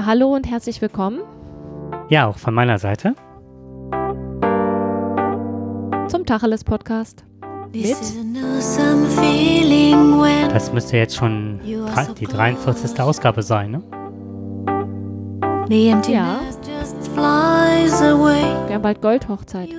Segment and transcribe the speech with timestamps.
[0.00, 1.20] Ja, hallo und herzlich willkommen
[2.08, 3.14] Ja, auch von meiner Seite.
[6.08, 7.26] zum Tacheles Podcast.
[7.70, 7.94] Mit
[10.50, 11.60] Das müsste jetzt schon
[12.18, 12.98] die 43.
[12.98, 13.82] Ausgabe sein, ne?
[16.08, 16.40] Ja.
[18.68, 19.68] Wir haben bald Goldhochzeit.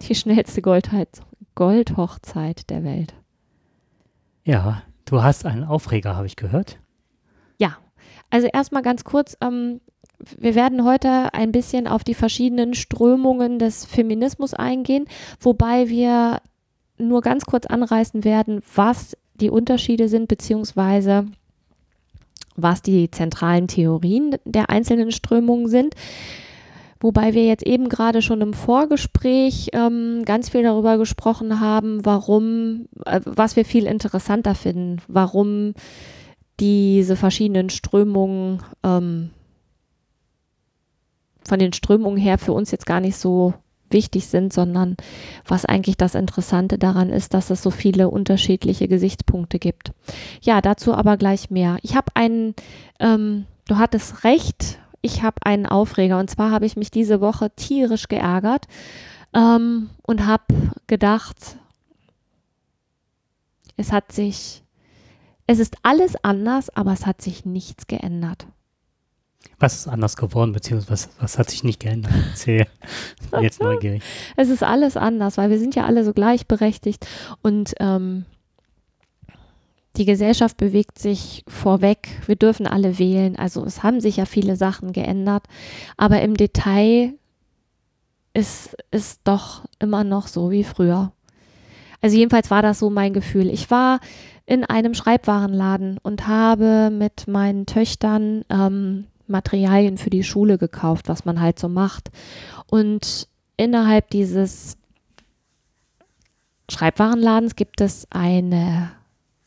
[0.00, 0.62] Die schnellste
[1.54, 3.12] Goldhochzeit der Welt.
[4.44, 4.82] Ja,
[5.14, 6.78] du hast einen Aufreger, habe ich gehört.
[7.58, 7.76] Ja,
[8.30, 9.80] also erstmal ganz kurz, ähm,
[10.18, 15.06] wir werden heute ein bisschen auf die verschiedenen Strömungen des Feminismus eingehen,
[15.40, 16.40] wobei wir
[16.98, 21.26] nur ganz kurz anreißen werden, was die Unterschiede sind, beziehungsweise
[22.56, 25.94] was die zentralen Theorien der einzelnen Strömungen sind.
[27.04, 32.88] Wobei wir jetzt eben gerade schon im Vorgespräch ähm, ganz viel darüber gesprochen haben, warum,
[33.04, 35.74] äh, was wir viel interessanter finden, warum
[36.60, 39.32] diese verschiedenen Strömungen ähm,
[41.46, 43.52] von den Strömungen her für uns jetzt gar nicht so
[43.90, 44.96] wichtig sind, sondern
[45.46, 49.92] was eigentlich das Interessante daran ist, dass es so viele unterschiedliche Gesichtspunkte gibt.
[50.40, 51.76] Ja, dazu aber gleich mehr.
[51.82, 52.54] Ich habe einen,
[52.98, 57.50] ähm, du hattest recht, ich habe einen Aufreger und zwar habe ich mich diese Woche
[57.50, 58.66] tierisch geärgert
[59.34, 60.44] ähm, und habe
[60.86, 61.58] gedacht,
[63.76, 64.64] es hat sich,
[65.46, 68.46] es ist alles anders, aber es hat sich nichts geändert.
[69.58, 72.12] Was ist anders geworden, beziehungsweise was, was hat sich nicht geändert?
[72.30, 72.66] Erzähl.
[73.20, 74.02] Ich bin jetzt neugierig.
[74.36, 77.06] Es ist alles anders, weil wir sind ja alle so gleichberechtigt
[77.42, 78.24] und ähm,
[79.96, 82.08] die Gesellschaft bewegt sich vorweg.
[82.26, 83.36] Wir dürfen alle wählen.
[83.36, 85.44] Also es haben sich ja viele Sachen geändert,
[85.96, 87.14] aber im Detail
[88.32, 91.12] ist es doch immer noch so wie früher.
[92.00, 93.48] Also jedenfalls war das so mein Gefühl.
[93.48, 94.00] Ich war
[94.44, 101.24] in einem Schreibwarenladen und habe mit meinen Töchtern ähm, Materialien für die Schule gekauft, was
[101.24, 102.10] man halt so macht.
[102.66, 104.76] Und innerhalb dieses
[106.70, 108.90] Schreibwarenladens gibt es eine,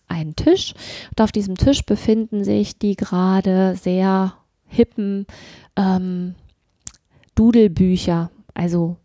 [0.07, 0.73] einen Tisch.
[1.09, 4.33] Und auf diesem Tisch befinden sich die gerade sehr
[4.65, 5.25] hippen
[5.75, 6.35] ähm,
[7.35, 8.97] Dudelbücher, also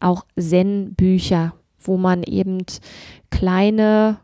[0.00, 2.58] auch Zen-Bücher, wo man eben
[3.30, 4.18] kleine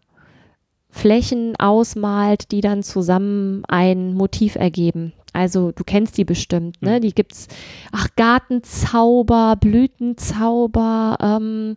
[0.91, 5.13] Flächen ausmalt, die dann zusammen ein Motiv ergeben.
[5.33, 7.01] Also du kennst die bestimmt, ne?
[7.01, 7.49] Die gibt's,
[7.91, 11.75] ach, Gartenzauber, Blütenzauber, ähm,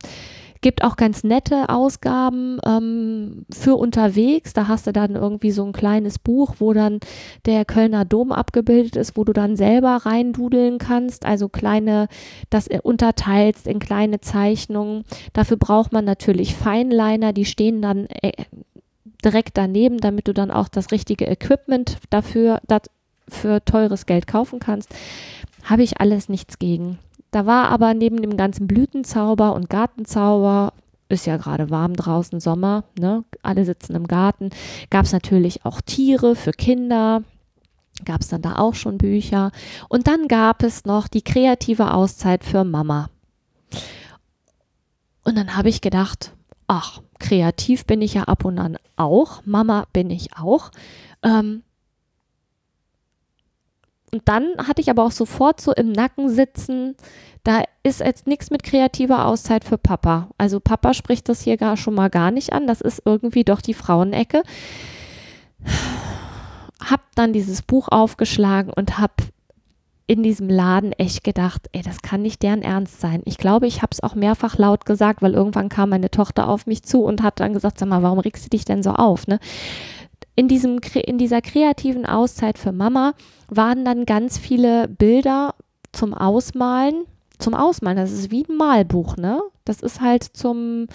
[0.62, 4.54] gibt auch ganz nette Ausgaben ähm, für unterwegs.
[4.54, 7.00] Da hast du dann irgendwie so ein kleines Buch, wo dann
[7.46, 11.26] der Kölner Dom abgebildet ist, wo du dann selber reindudeln kannst.
[11.26, 12.08] Also kleine,
[12.50, 15.04] das unterteilst in kleine Zeichnungen.
[15.34, 18.32] Dafür braucht man natürlich Feinliner, die stehen dann äh,
[19.24, 22.84] direkt daneben, damit du dann auch das richtige Equipment dafür, das
[23.28, 24.94] für teures Geld kaufen kannst,
[25.64, 26.98] habe ich alles nichts gegen.
[27.32, 30.74] Da war aber neben dem ganzen Blütenzauber und Gartenzauber,
[31.10, 33.24] ist ja gerade warm draußen, Sommer, ne?
[33.42, 34.50] alle sitzen im Garten,
[34.90, 37.24] gab es natürlich auch Tiere für Kinder,
[38.06, 39.52] gab es dann da auch schon Bücher.
[39.90, 43.10] Und dann gab es noch die kreative Auszeit für Mama.
[45.24, 46.34] Und dann habe ich gedacht,
[46.68, 50.72] ach, kreativ bin ich ja ab und an auch, Mama bin ich auch.
[51.24, 51.64] Ähm,
[54.18, 56.96] und dann hatte ich aber auch sofort so im Nacken sitzen,
[57.44, 60.30] da ist jetzt nichts mit kreativer Auszeit für Papa.
[60.40, 62.66] Also Papa spricht das hier gar schon mal gar nicht an.
[62.66, 64.42] Das ist irgendwie doch die Frauenecke.
[66.84, 69.22] Hab dann dieses Buch aufgeschlagen und hab
[70.08, 73.22] in diesem Laden echt gedacht, ey, das kann nicht deren Ernst sein.
[73.26, 76.66] Ich glaube, ich habe es auch mehrfach laut gesagt, weil irgendwann kam meine Tochter auf
[76.66, 79.28] mich zu und hat dann gesagt, sag mal, warum regst du dich denn so auf?
[79.28, 79.40] Ne?
[80.38, 83.16] In, diesem, in dieser kreativen Auszeit für Mama
[83.50, 85.56] waren dann ganz viele Bilder
[85.92, 87.06] zum Ausmalen.
[87.40, 89.42] Zum Ausmalen, das ist wie ein Malbuch, ne?
[89.66, 90.86] Das ist halt zum,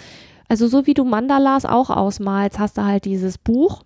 [0.47, 3.83] also so wie du Mandalas auch ausmalst, hast du halt dieses Buch.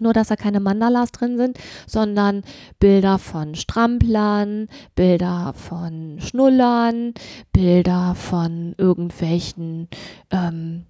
[0.00, 2.42] Nur, dass da keine Mandalas drin sind, sondern
[2.80, 7.14] Bilder von Stramplern, Bilder von Schnullern,
[7.52, 9.88] Bilder von irgendwelchen,
[10.32, 10.86] ähm,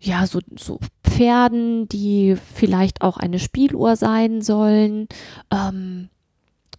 [0.00, 5.08] ja, so, so Pferden, die vielleicht auch eine Spieluhr sein sollen.
[5.50, 6.08] Ähm,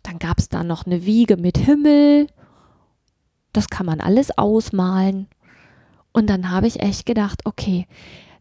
[0.04, 2.28] dann gab es da noch eine Wiege mit Himmel.
[3.54, 5.28] Das kann man alles ausmalen.
[6.14, 7.88] Und dann habe ich echt gedacht, okay,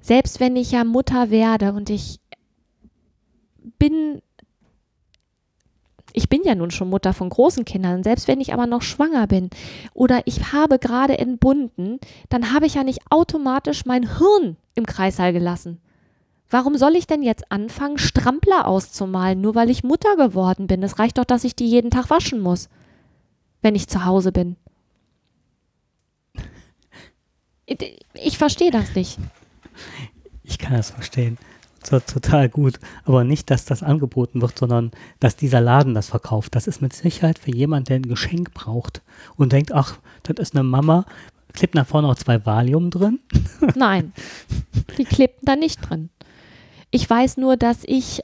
[0.00, 2.20] selbst wenn ich ja Mutter werde und ich
[3.78, 4.22] bin,
[6.16, 9.26] ich bin ja nun schon Mutter von großen Kindern, selbst wenn ich aber noch schwanger
[9.26, 9.50] bin
[9.92, 15.34] oder ich habe gerade entbunden, dann habe ich ja nicht automatisch mein Hirn im Kreißsaal
[15.34, 15.78] gelassen.
[16.48, 20.82] Warum soll ich denn jetzt anfangen, Strampler auszumalen, nur weil ich Mutter geworden bin?
[20.82, 22.70] Es reicht doch, dass ich die jeden Tag waschen muss,
[23.60, 24.56] wenn ich zu Hause bin.
[27.68, 29.18] Ich, ich verstehe das nicht.
[30.44, 31.36] Ich kann das verstehen.
[31.86, 32.78] Total gut.
[33.04, 34.90] Aber nicht, dass das angeboten wird, sondern
[35.20, 36.54] dass dieser Laden das verkauft.
[36.54, 39.02] Das ist mit Sicherheit für jemanden, der ein Geschenk braucht
[39.36, 41.06] und denkt, ach, das ist eine Mama,
[41.52, 43.20] klebt nach vorne noch zwei Valium drin.
[43.74, 44.12] Nein,
[44.98, 46.10] die klebten da nicht drin.
[46.90, 48.22] Ich weiß nur, dass ich,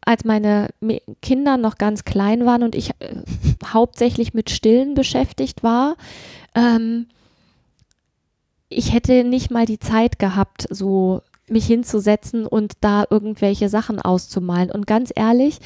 [0.00, 0.68] als meine
[1.20, 3.22] Kinder noch ganz klein waren und ich äh,
[3.64, 5.96] hauptsächlich mit Stillen beschäftigt war,
[6.54, 7.06] ähm,
[8.68, 14.70] ich hätte nicht mal die Zeit gehabt, so mich hinzusetzen und da irgendwelche Sachen auszumalen.
[14.70, 15.58] Und ganz ehrlich,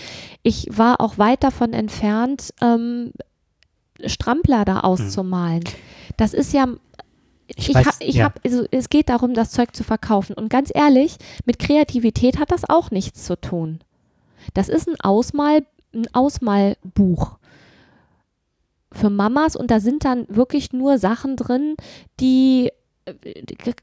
[0.43, 3.13] ich war auch weit davon entfernt, ähm,
[4.05, 5.65] Strampler da auszumalen.
[6.17, 6.67] Das ist ja
[7.49, 8.25] Ich ich, ich ja.
[8.25, 10.35] hab, also es geht darum, das Zeug zu verkaufen.
[10.35, 13.81] Und ganz ehrlich, mit Kreativität hat das auch nichts zu tun.
[14.55, 15.65] Das ist ein Ausmal,
[15.95, 17.39] ein Ausmalbuch
[18.93, 21.77] für Mamas und da sind dann wirklich nur Sachen drin,
[22.19, 22.71] die
[23.05, 23.13] äh,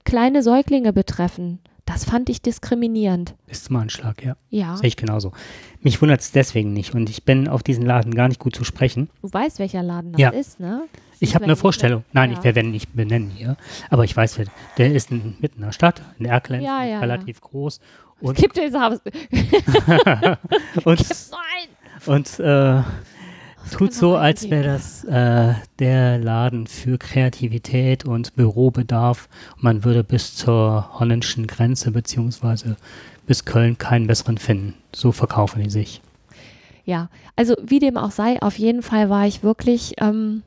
[0.03, 1.59] kleine Säuglinge betreffen.
[1.85, 3.35] Das fand ich diskriminierend.
[3.47, 4.35] Ist mal ein Schlag, ja.
[4.49, 5.33] Ja, Sehe ich genauso.
[5.81, 8.63] Mich wundert es deswegen nicht und ich bin auf diesen Laden gar nicht gut zu
[8.63, 9.09] sprechen.
[9.21, 10.29] du weißt, welcher Laden das Ja.
[10.29, 10.83] ist, ne?
[11.19, 12.03] Ich habe eine Vorstellung.
[12.11, 12.37] Nein, ja.
[12.37, 13.55] ich werde ihn nicht benennen hier.
[13.89, 14.39] Aber ich weiß,
[14.77, 17.79] der ist in, mitten in der Stadt, in Erkelenz, Ja, ja, relativ groß.
[18.21, 19.01] Und, Gibt es und,
[21.31, 21.67] Nein!
[22.05, 22.81] und äh,
[23.71, 29.29] tut so, als wäre das äh, der Laden für Kreativität und Bürobedarf.
[29.57, 32.75] Man würde bis zur holländischen Grenze beziehungsweise
[33.25, 34.75] bis Köln keinen besseren finden.
[34.93, 36.01] So verkaufen die sich.
[36.85, 40.43] Ja, also wie dem auch sei, auf jeden Fall war ich wirklich, ähm,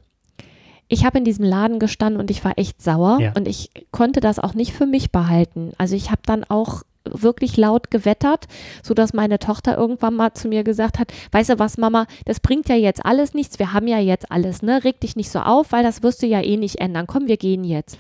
[0.89, 3.33] ich habe in diesem Laden gestanden und ich war echt sauer Ja.
[3.35, 5.73] und ich konnte das auch nicht für mich behalten.
[5.79, 6.83] Also ich habe dann auch
[7.13, 8.47] wirklich laut gewettert,
[8.83, 12.69] sodass meine Tochter irgendwann mal zu mir gesagt hat, weißt du was, Mama, das bringt
[12.69, 14.85] ja jetzt alles nichts, wir haben ja jetzt alles, ne?
[14.85, 17.07] Reg dich nicht so auf, weil das wirst du ja eh nicht ändern.
[17.07, 17.99] Komm, wir gehen jetzt.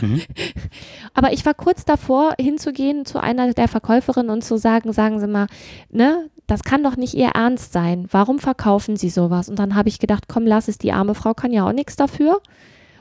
[0.00, 0.22] Mhm.
[1.14, 5.26] Aber ich war kurz davor, hinzugehen zu einer der Verkäuferinnen und zu sagen, sagen Sie
[5.26, 5.46] mal,
[5.90, 8.08] ne, das kann doch nicht Ihr Ernst sein.
[8.10, 9.48] Warum verkaufen Sie sowas?
[9.48, 11.96] Und dann habe ich gedacht, komm, lass es, die arme Frau kann ja auch nichts
[11.96, 12.40] dafür.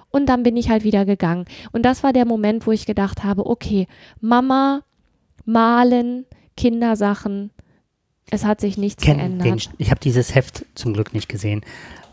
[0.09, 1.45] Und dann bin ich halt wieder gegangen.
[1.71, 3.87] Und das war der Moment, wo ich gedacht habe, okay,
[4.19, 4.81] Mama,
[5.47, 7.51] malen, Kindersachen,
[8.29, 9.47] es hat sich nichts kenn geändert.
[9.47, 11.61] den, ich habe dieses Heft zum Glück nicht gesehen.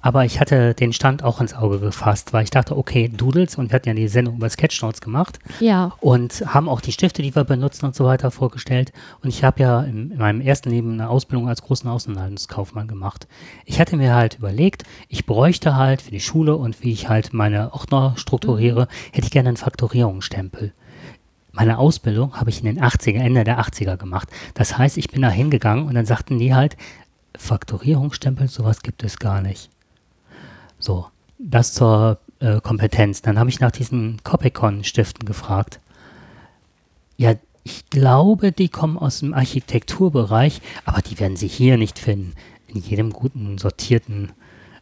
[0.00, 3.70] Aber ich hatte den Stand auch ins Auge gefasst, weil ich dachte, okay, Doodles, und
[3.70, 7.34] wir hatten ja die Sendung über Sketchnotes gemacht ja, und haben auch die Stifte, die
[7.34, 8.92] wir benutzen und so weiter vorgestellt.
[9.22, 13.26] Und ich habe ja in, in meinem ersten Leben eine Ausbildung als großen Außenhandelskaufmann gemacht.
[13.64, 17.32] Ich hatte mir halt überlegt, ich bräuchte halt für die Schule und wie ich halt
[17.32, 20.74] meine Ordner strukturiere, hätte ich gerne einen Faktorierungsstempel.
[21.54, 24.28] Meine Ausbildung habe ich in den 80er, Ende der 80er gemacht.
[24.54, 26.76] Das heißt, ich bin da hingegangen und dann sagten die halt,
[27.36, 29.70] Faktorierungsstempel, sowas gibt es gar nicht.
[30.80, 31.06] So,
[31.38, 33.22] das zur äh, Kompetenz.
[33.22, 35.78] Dann habe ich nach diesen Copicon-Stiften gefragt.
[37.16, 42.34] Ja, ich glaube, die kommen aus dem Architekturbereich, aber die werden Sie hier nicht finden.
[42.66, 44.32] In jedem guten, sortierten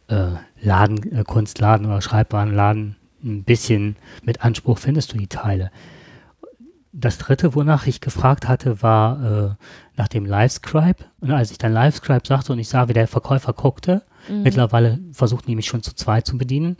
[0.07, 5.71] äh, Laden, äh, Kunstladen oder Schreibwarenladen ein bisschen mit Anspruch findest du die Teile.
[6.95, 9.49] Das dritte, wonach ich gefragt hatte, war äh,
[9.97, 11.03] nach dem Livescribe.
[11.21, 15.47] Und als ich dann Livescribe sagte und ich sah, wie der Verkäufer guckte, mittlerweile versucht
[15.47, 16.77] die mich schon zu zweit zu bedienen.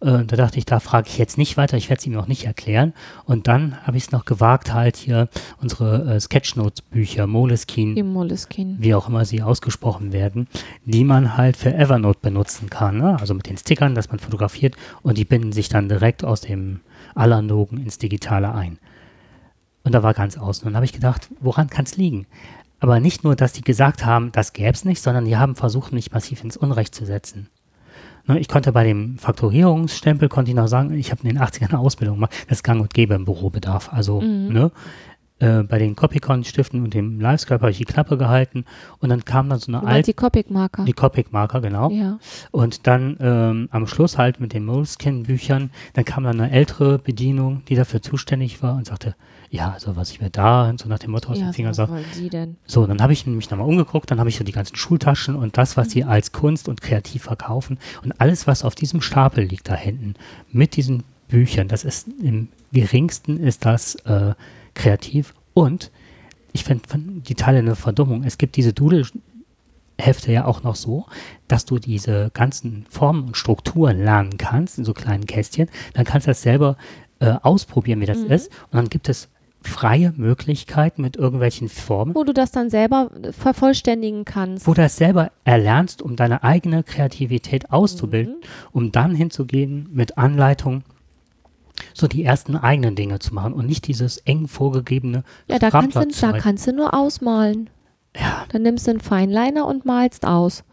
[0.00, 2.26] Äh, da dachte ich, da frage ich jetzt nicht weiter, ich werde es ihm auch
[2.26, 2.92] nicht erklären.
[3.24, 5.28] Und dann habe ich es noch gewagt, halt hier
[5.60, 8.76] unsere äh, Sketchnotes-Bücher, Moleskine, im Moleskine.
[8.78, 10.48] wie auch immer sie ausgesprochen werden,
[10.84, 12.98] die man halt für Evernote benutzen kann.
[12.98, 13.16] Ne?
[13.20, 16.80] Also mit den Stickern, dass man fotografiert und die binden sich dann direkt aus dem
[17.14, 18.78] Analogen ins Digitale ein.
[19.84, 20.64] Und da war ganz außen.
[20.64, 22.26] Und dann habe ich gedacht, woran kann es liegen?
[22.80, 25.92] Aber nicht nur, dass die gesagt haben, das gäbe es nicht, sondern die haben versucht,
[25.92, 27.48] mich massiv ins Unrecht zu setzen.
[28.26, 31.70] Ne, ich konnte bei dem Faktorierungsstempel, konnte ich noch sagen, ich habe in den 80ern
[31.70, 33.92] eine Ausbildung gemacht, das ist gang und gäbe im Bürobedarf.
[33.92, 34.70] Also, ne,
[35.42, 38.64] äh, bei den Copicon-Stiften und dem Livescribe habe ich die Klappe gehalten
[39.00, 40.84] und dann kam dann so eine alte, die Copic-Marker.
[40.84, 41.90] die Copic-Marker, genau.
[41.90, 42.18] Ja.
[42.52, 47.62] Und dann ähm, am Schluss halt mit den Moleskine-Büchern, dann kam dann eine ältere Bedienung,
[47.68, 49.14] die dafür zuständig war und sagte,
[49.50, 51.76] ja, also was ich mir da, so nach dem Motto aus ja, dem Finger was
[51.76, 51.90] sag.
[51.90, 52.56] wollen Sie denn?
[52.66, 55.58] So, dann habe ich mich nochmal umgeguckt, dann habe ich so die ganzen Schultaschen und
[55.58, 55.90] das, was Mhm.
[55.90, 60.14] sie als Kunst und kreativ verkaufen und alles, was auf diesem Stapel liegt da hinten,
[60.52, 64.32] mit diesen Büchern, das ist im geringsten ist das äh,
[64.74, 65.90] kreativ und
[66.52, 66.82] ich finde
[67.22, 68.24] die Teile eine Verdummung.
[68.24, 71.06] Es gibt diese Doodle-Hefte ja auch noch so,
[71.48, 75.68] dass du diese ganzen Formen und Strukturen lernen kannst in so kleinen Kästchen.
[75.94, 76.76] Dann kannst du das selber
[77.20, 78.48] äh, ausprobieren, wie das ist.
[78.70, 79.28] Und dann gibt es
[79.62, 84.66] freie Möglichkeit mit irgendwelchen Formen, Wo du das dann selber vervollständigen kannst.
[84.66, 88.36] wo du das selber erlernst, um deine eigene Kreativität auszubilden,
[88.72, 90.82] um dann hinzugehen mit Anleitung,
[91.94, 95.96] so die ersten eigenen Dinge zu machen und nicht dieses eng vorgegebene Ja, da kannst,
[95.96, 97.70] du, da kannst du nur ausmalen.
[98.16, 100.64] Ja, Dann nimmst du einen Feinliner und malst aus.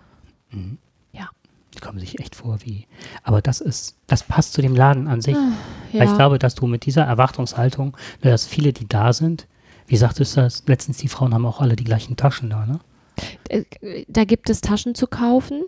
[1.80, 2.88] die kommen sich echt vor wie.
[3.24, 5.36] Aber das ist, das passt zu dem Laden an sich.
[5.36, 6.00] Ja.
[6.00, 9.48] Weil ich glaube, dass du mit dieser Erwartungshaltung, ne, dass viele, die da sind,
[9.88, 12.80] wie sagtest du das, letztens die Frauen haben auch alle die gleichen Taschen da, ne?
[13.50, 13.64] Äh,
[14.08, 15.64] da gibt es Taschen zu kaufen,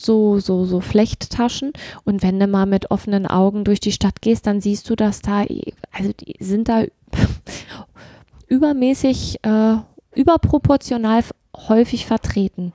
[0.00, 1.72] so, so, so Flechttaschen.
[2.04, 5.20] Und wenn du mal mit offenen Augen durch die Stadt gehst, dann siehst du, dass
[5.22, 5.44] da,
[5.92, 6.84] also die sind da
[8.48, 9.76] übermäßig, äh,
[10.14, 11.22] überproportional
[11.56, 12.72] häufig vertreten.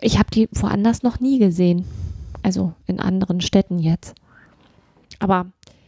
[0.00, 1.84] Ich habe die woanders noch nie gesehen.
[2.42, 4.14] Also in anderen Städten jetzt.
[5.18, 5.46] Aber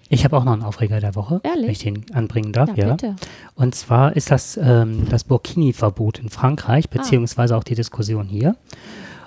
[0.08, 1.64] Ich habe auch noch einen Aufreger der Woche, Ehrlich?
[1.64, 3.14] wenn ich den anbringen darf, ja, ja.
[3.54, 6.30] Und zwar ist das ähm, das Burkini-Verbot in Ah.
[6.30, 8.56] Frankreich, beziehungsweise auch die Diskussion hier.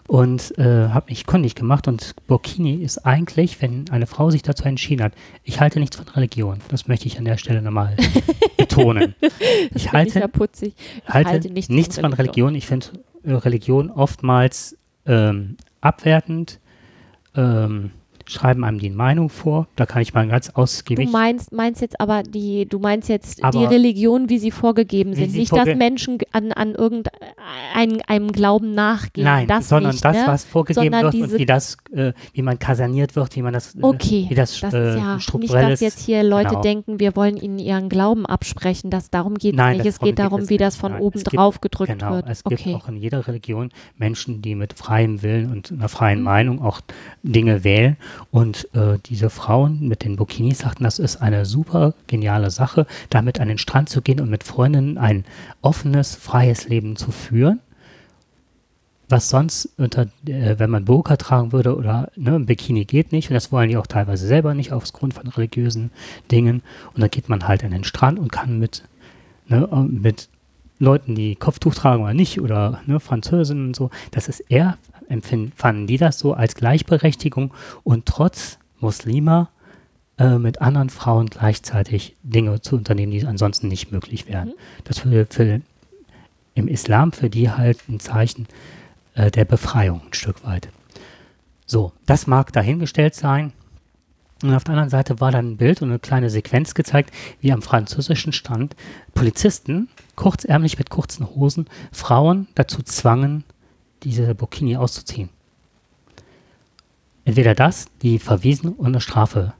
[0.08, 4.66] Und äh, habe mich kundig gemacht und Burkini ist eigentlich, wenn eine Frau sich dazu
[4.66, 7.96] entschieden hat, ich halte nichts von Religion, das möchte ich an der Stelle nochmal
[8.58, 9.16] betonen.
[9.74, 10.76] Ich ich halte ja putzig.
[10.78, 12.56] Ich halte, halte nichts von nichts von Religion.
[12.56, 12.88] Ich finde
[13.24, 16.60] äh, Religion oftmals ähm, abwertend,
[17.36, 17.92] ähm,
[18.28, 19.68] schreiben einem die Meinung vor.
[19.76, 21.12] Da kann ich mal ganz Du ausgiebig.
[21.12, 25.32] meinst, meinst jetzt aber die, du meinst jetzt die Aber- Religion, wie sie vorgegeben sind.
[25.32, 29.26] sie Nicht, vorge- dass Menschen an, an irgendeinem einem Glauben nachgehen.
[29.26, 30.24] Nein, das sondern nicht, das, ne?
[30.26, 33.76] was vorgegeben Sondern wird und wie das, äh, wie man kaserniert wird, wie man das,
[33.76, 36.62] äh, Okay, wie das, das äh, ist ja nicht, dass jetzt hier Leute Genau.
[36.62, 38.90] denken, wir wollen ihnen ihren Glauben absprechen.
[38.90, 39.86] Das, darum geht es Nein, nicht.
[39.86, 42.26] Es geht darum wie das von Nein, oben es gibt- drauf gedrückt Genau, wird.
[42.30, 42.76] es gibt okay.
[42.76, 46.26] auch in jeder Religion Menschen, die mit freiem Willen und einer freien Mhm.
[46.26, 46.82] Meinung auch
[47.24, 47.98] Dinge wählen.
[48.32, 53.40] Und äh, diese Frauen mit den Burkinis sagten, das ist eine super geniale Sache, damit
[53.40, 55.26] an den Strand zu gehen und mit Freundinnen ein
[55.62, 57.60] offenes, freies Leben zu führen.
[59.10, 63.30] Was sonst unter, äh, wenn man Burka tragen würde oder ne, ein Bikini geht nicht
[63.30, 65.92] und das wollen die auch teilweise selber nicht aufgrund von religiösen
[66.32, 66.62] Dingen.
[66.94, 68.84] Und dann geht man halt an den Strand und kann mit,
[69.48, 70.30] ne, mit
[70.82, 74.78] Leuten, die Kopftuch tragen oder nicht, oder ne, Französinnen und so, das ist eher,
[75.12, 77.54] empfinden, fanden die das so als Gleichberechtigung
[77.84, 79.50] und trotz Muslima
[80.18, 84.50] äh, mit anderen Frauen gleichzeitig Dinge zu unternehmen, die ansonsten nicht möglich wären.
[84.50, 84.54] Mhm.
[84.84, 85.62] Das für, für
[86.54, 88.48] im Islam für die halt ein Zeichen
[89.16, 90.70] äh, der Befreiung ein Stück weit.
[91.66, 93.54] So, das mag dahingestellt sein.
[94.44, 97.54] Und auf der anderen Seite war dann ein Bild und eine kleine Sequenz gezeigt, wie
[97.54, 98.76] am französischen Stand
[99.14, 103.44] Polizisten, kurzärmlich mit kurzen Hosen, Frauen dazu zwangen,
[104.04, 105.30] diese Burkini auszuziehen.
[107.24, 109.54] Entweder das, die verwiesen und eine Strafe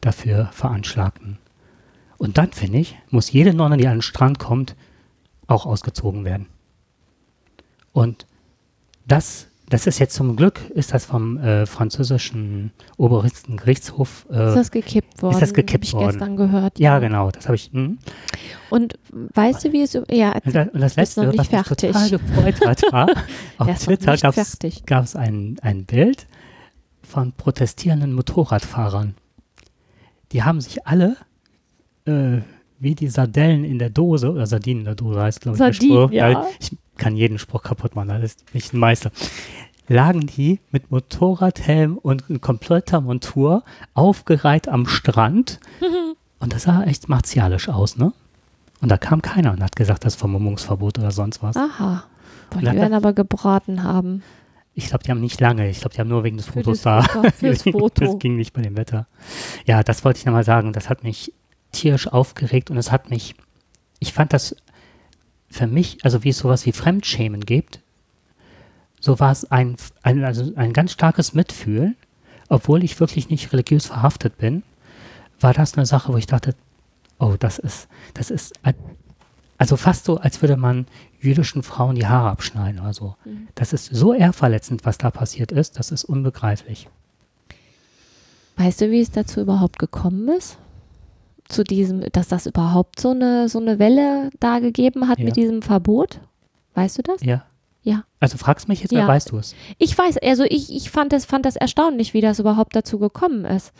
[0.00, 1.38] dafür veranschlagten.
[2.16, 4.76] Und dann, finde ich, muss jede Nonne, die an den Strand kommt,
[5.46, 6.46] auch ausgezogen werden.
[7.92, 8.26] Und
[9.06, 14.26] das, das ist jetzt zum Glück, ist das vom äh, französischen obersten Gerichtshof.
[14.30, 15.40] Äh, ist das gekippt worden?
[15.40, 16.06] das gekippt Hab ich worden?
[16.10, 16.78] gestern gehört.
[16.78, 17.70] ja, genau, das habe ich.
[17.72, 17.98] Hm.
[18.68, 19.94] Und weißt du, wie es.
[20.10, 23.08] Ja, Und, das, und das Bist noch letzte, was nicht mich total gefreut hat, war,
[23.58, 24.12] auf ist Twitter
[24.62, 26.26] nicht gab es ein, ein Bild
[27.02, 29.14] von protestierenden Motorradfahrern.
[30.32, 31.16] Die haben sich alle
[32.06, 32.40] äh,
[32.80, 36.10] wie die Sardellen in der Dose, oder Sardinen in der Dose heißt, glaube ich, Spruch.
[36.10, 36.46] ja.
[36.58, 39.10] Ich kann jeden Spruch kaputt machen, das ist nicht ein Meister.
[39.88, 43.64] Lagen die mit Motorradhelm und kompletter Montur
[43.94, 45.58] aufgereiht am Strand.
[46.38, 48.12] und das sah echt martialisch aus, ne?
[48.80, 51.56] Und da kam keiner und hat gesagt, das ist Vermummungsverbot oder sonst was.
[51.56, 52.04] Aha.
[52.54, 54.22] Und die werden aber gebraten haben.
[54.74, 55.68] Ich glaube, die haben nicht lange.
[55.68, 57.30] Ich glaube, die haben nur wegen des Für Fotos das da.
[57.30, 58.04] Fürs Foto.
[58.04, 59.06] Das ging nicht bei dem Wetter.
[59.66, 60.72] Ja, das wollte ich nochmal sagen.
[60.72, 61.34] Das hat mich
[61.72, 63.34] tierisch aufgeregt und es hat mich,
[63.98, 64.56] ich fand das
[65.50, 67.80] für mich, also wie es sowas wie Fremdschämen gibt,
[69.00, 71.96] so war es ein, ein, also ein ganz starkes Mitfühlen,
[72.48, 74.62] obwohl ich wirklich nicht religiös verhaftet bin,
[75.40, 76.54] war das eine Sache, wo ich dachte,
[77.18, 78.52] oh, das ist, das ist,
[79.58, 80.86] also fast so, als würde man
[81.20, 83.16] jüdischen Frauen die Haare abschneiden oder so.
[83.24, 83.48] Mhm.
[83.54, 86.88] Das ist so ehrverletzend, was da passiert ist, das ist unbegreiflich.
[88.56, 90.58] Weißt du, wie es dazu überhaupt gekommen ist?
[91.50, 95.24] Zu diesem, dass das überhaupt so eine, so eine Welle da gegeben hat Ja.
[95.26, 96.20] mit diesem Verbot?
[96.74, 97.22] Weißt du das?
[97.22, 97.44] Ja.
[97.82, 98.04] Ja.
[98.20, 99.08] Also fragst mich jetzt, Ja.
[99.08, 99.54] weißt du es?
[99.78, 103.44] Ich weiß, also ich, ich fand das, fand das erstaunlich, wie das überhaupt dazu gekommen
[103.44, 103.72] ist.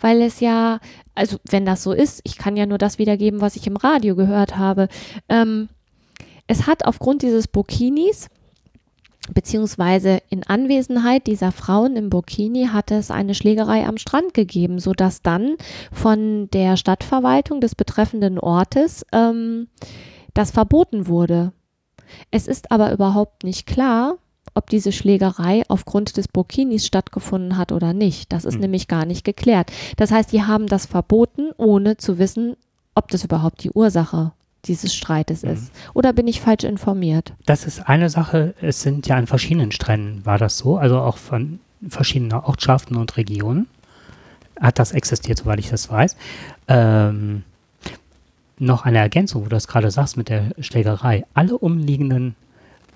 [0.00, 0.78] Weil es ja,
[1.14, 4.14] also wenn das so ist, ich kann ja nur das wiedergeben, was ich im Radio
[4.14, 4.88] gehört habe.
[5.28, 5.68] Ähm,
[6.46, 8.28] es hat aufgrund dieses Burkinis
[9.34, 15.22] beziehungsweise in Anwesenheit dieser Frauen im Burkini hatte es eine Schlägerei am Strand gegeben, sodass
[15.22, 15.56] dann
[15.92, 19.68] von der Stadtverwaltung des betreffenden Ortes ähm,
[20.34, 21.52] das verboten wurde.
[22.30, 24.16] Es ist aber überhaupt nicht klar,
[24.54, 28.32] ob diese Schlägerei aufgrund des Burkinis stattgefunden hat oder nicht.
[28.32, 28.60] Das ist Hm.
[28.62, 29.70] nämlich gar nicht geklärt.
[29.96, 32.56] Das heißt, die haben das verboten, ohne zu wissen,
[32.94, 34.32] ob das überhaupt die Ursache
[34.68, 35.50] dieses Streites Mhm.
[35.50, 35.72] ist.
[35.94, 37.32] Oder bin ich falsch informiert?
[37.46, 41.16] Das ist eine Sache, es sind ja an verschiedenen Stränden war das so, also auch
[41.18, 43.66] von verschiedenen Ortschaften und Regionen
[44.60, 46.16] hat das existiert, soweit ich das weiß.
[46.68, 47.42] Ähm,
[48.58, 51.26] noch eine Ergänzung, wo du das gerade sagst mit der Schlägerei.
[51.34, 52.34] Alle umliegenden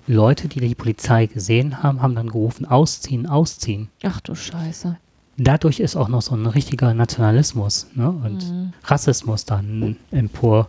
[0.07, 3.89] Leute, die die Polizei gesehen haben, haben dann gerufen, ausziehen, ausziehen.
[4.03, 4.97] Ach du Scheiße.
[5.37, 8.73] Dadurch ist auch noch so ein richtiger Nationalismus ne, und Mhm.
[8.83, 10.67] Rassismus dann empor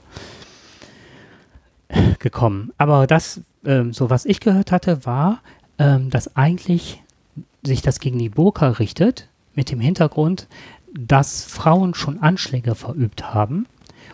[2.19, 2.73] gekommen.
[2.79, 5.41] Aber das, ähm, so was ich gehört hatte, war,
[5.79, 7.03] ähm, dass eigentlich
[7.63, 10.49] sich das gegen die Burka richtet, mit dem Hintergrund,
[10.95, 13.67] dass Frauen schon Anschläge verübt haben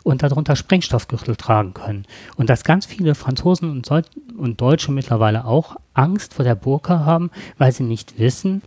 [0.02, 2.06] und darunter Sprengstoffgürtel tragen können.
[2.36, 4.02] Und dass ganz viele Franzosen und, Sol
[4.36, 8.62] und Deutsche mittlerweile auch Angst vor der Burka haben, weil sie nicht wissen,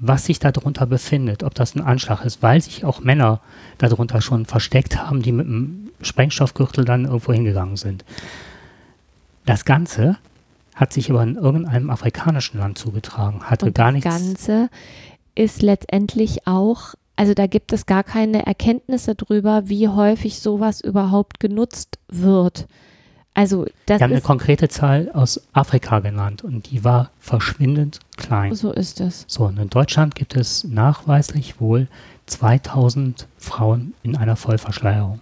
[0.00, 3.40] was sich darunter befindet, ob das ein Anschlag ist, weil sich auch Männer
[3.78, 8.04] darunter schon versteckt haben, die mit einem Sprengstoffgürtel dann irgendwo hingegangen sind.
[9.46, 10.16] Das Ganze
[10.74, 14.08] hat sich aber in irgendeinem afrikanischen Land zugetragen, hatte Und gar das nichts.
[14.08, 14.70] Ganze
[15.34, 21.40] ist letztendlich auch, also da gibt es gar keine Erkenntnisse drüber, wie häufig sowas überhaupt
[21.40, 22.66] genutzt wird.
[23.34, 28.54] Also das Wir haben eine konkrete Zahl aus Afrika genannt und die war verschwindend klein.
[28.54, 29.24] so ist es.
[29.28, 31.88] So, und in Deutschland gibt es nachweislich wohl
[32.26, 35.20] 2000 Frauen in einer Vollverschleierung.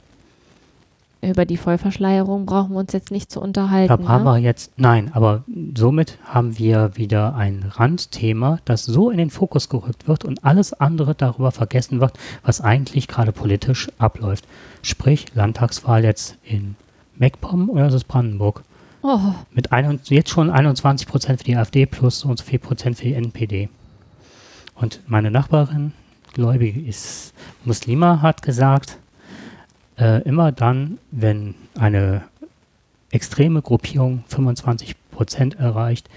[1.20, 4.04] Über die Vollverschleierung brauchen wir uns jetzt nicht zu unterhalten.
[4.04, 4.30] Da haben ne?
[4.30, 5.42] wir jetzt, nein, aber
[5.76, 10.72] somit haben wir wieder ein Randthema, das so in den Fokus gerückt wird und alles
[10.74, 12.12] andere darüber vergessen wird,
[12.44, 14.46] was eigentlich gerade politisch abläuft.
[14.82, 16.76] Sprich, Landtagswahl jetzt in
[17.16, 18.62] MacPom oder ist es Brandenburg?
[19.02, 19.18] Oh,
[19.52, 22.96] Mit ein, jetzt schon 21 Prozent für die AfD plus so und so viel Prozent
[22.96, 23.68] für die NPD.
[24.76, 25.92] Und meine Nachbarin,
[26.32, 27.32] gläubig ist
[27.64, 28.98] Muslima, hat gesagt,
[29.98, 32.22] äh, immer dann, wenn eine
[33.10, 36.08] extreme Gruppierung 25 Prozent erreicht,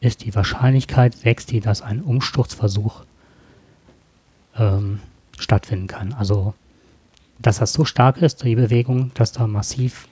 [0.00, 3.04] ist die Wahrscheinlichkeit, wächst die, dass ein Umsturzversuch
[4.58, 5.00] ähm,
[5.38, 6.12] stattfinden kann.
[6.12, 6.54] Also,
[7.38, 10.08] dass das so stark ist, die Bewegung, dass da massiv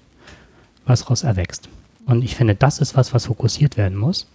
[0.86, 1.68] was raus erwächst.
[2.06, 4.26] Und ich finde, das ist was, was fokussiert werden muss,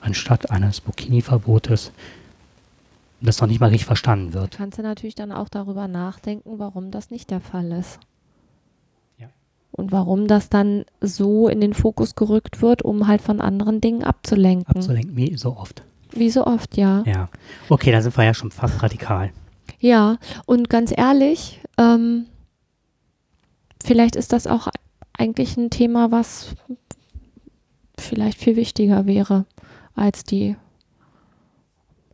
[0.00, 1.92] anstatt eines Burkini-Verbotes,
[3.20, 4.56] das noch nicht mal richtig verstanden wird.
[4.56, 7.98] kannst du natürlich dann auch darüber nachdenken, warum das nicht der Fall ist.
[9.18, 9.28] Ja.
[9.72, 14.04] Und warum das dann so in den Fokus gerückt wird, um halt von anderen Dingen
[14.04, 14.76] abzulenken.
[14.76, 15.82] Abzulenken, wie so oft.
[16.12, 17.02] Wie so oft, ja.
[17.06, 17.28] Ja.
[17.68, 19.30] Okay, da sind wir ja schon fast radikal.
[19.80, 22.26] Ja, und ganz ehrlich, ähm,
[23.82, 24.68] vielleicht ist das auch
[25.16, 26.54] eigentlich ein Thema, was
[27.98, 29.44] vielleicht viel wichtiger wäre
[29.94, 30.56] als die,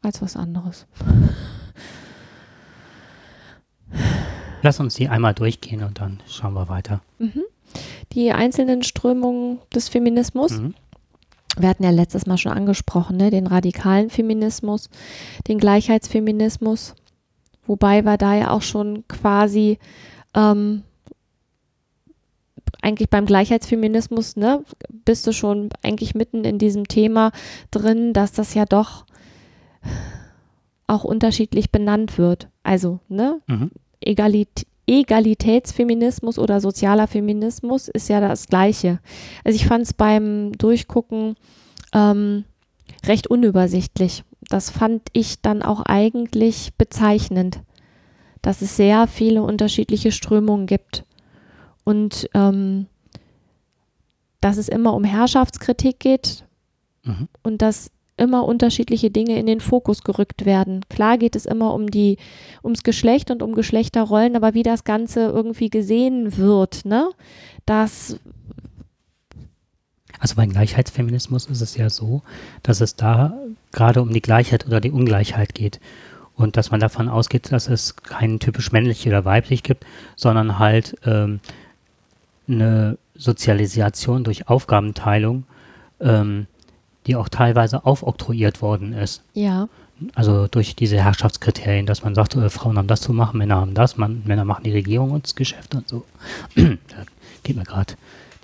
[0.05, 0.87] als was anderes.
[4.63, 7.01] Lass uns die einmal durchgehen und dann schauen wir weiter.
[7.19, 7.43] Mhm.
[8.13, 10.75] Die einzelnen Strömungen des Feminismus, Mhm.
[11.59, 13.31] wir hatten ja letztes Mal schon angesprochen, ne?
[13.31, 14.89] den radikalen Feminismus,
[15.49, 16.95] den Gleichheitsfeminismus,
[17.67, 19.79] wobei wir da ja auch schon quasi
[20.35, 20.83] ähm,
[22.83, 24.63] eigentlich beim Gleichheitsfeminismus, ne,
[25.05, 27.33] bist du schon eigentlich mitten in diesem Thema
[27.71, 29.04] drin, dass das ja doch
[30.87, 32.49] auch unterschiedlich benannt wird.
[32.63, 33.71] Also, ne, Mhm.
[34.01, 39.01] Egalit Egalitätsfeminismus oder sozialer Feminismus ist ja das Gleiche.
[39.43, 41.37] Also ich fand es beim Durchgucken
[41.95, 42.45] ähm,
[43.07, 44.25] recht unübersichtlich.
[44.51, 47.61] Das fand ich dann auch eigentlich bezeichnend,
[48.43, 51.05] dass es sehr viele unterschiedliche Strömungen gibt
[51.85, 52.85] und ähm,
[54.43, 56.45] dass es immer um Herrschaftskritik geht
[57.05, 57.29] Mhm.
[57.43, 60.83] und dass immer unterschiedliche Dinge in den Fokus gerückt werden.
[60.89, 62.19] Klar geht es immer um die,
[62.63, 67.11] ums Geschlecht und um Geschlechterrollen, aber wie das Ganze irgendwie gesehen wird, ne?
[67.67, 68.19] Das,
[70.21, 72.23] Also beim Gleichheitsfeminismus ist es ja so,
[72.63, 73.35] dass es da
[73.73, 75.81] gerade um die Gleichheit oder die Ungleichheit geht.
[76.37, 79.85] Und dass man davon ausgeht, dass es keinen typisch männlich oder weiblich gibt,
[80.17, 81.41] sondern halt ähm,
[82.49, 85.45] eine Sozialisation durch Aufgabenteilung,
[86.01, 86.47] ähm,
[87.07, 89.23] die auch teilweise aufoktroyiert worden ist.
[89.35, 89.69] ja,
[90.15, 93.75] Also durch diese Herrschaftskriterien, dass man sagt, äh, Frauen haben das zu machen, Männer haben
[93.75, 96.05] das, man, Männer machen die Regierung und das Geschäft und so.
[96.57, 96.65] da
[97.43, 97.95] geht mir gerade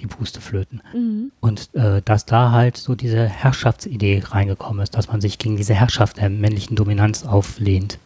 [0.01, 0.83] die Pusteflöten.
[0.93, 1.33] Mhm.
[1.41, 5.75] Und äh, dass da halt so diese Herrschaftsidee reingekommen ist, dass man sich gegen diese
[5.75, 7.99] Herrschaft der männlichen Dominanz auflehnt.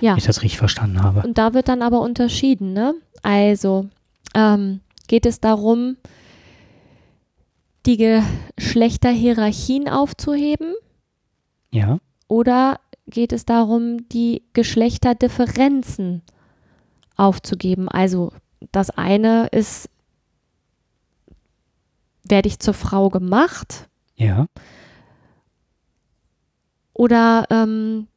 [0.00, 0.12] Ja.
[0.12, 1.22] Wenn ich das richtig verstanden habe.
[1.22, 2.94] Und da wird dann aber unterschieden, ne?
[3.22, 3.86] Also
[4.34, 5.96] ähm, geht es darum,
[7.86, 8.22] die
[8.56, 10.74] Geschlechterhierarchien aufzuheben
[11.70, 11.98] Ja.
[12.28, 16.22] oder geht es darum, die Geschlechterdifferenzen
[17.16, 17.88] aufzugeben?
[17.88, 18.32] Also
[18.72, 19.90] das eine ist,
[22.26, 24.46] werde ich zur Frau gemacht Ja.
[26.92, 28.08] oder ähm,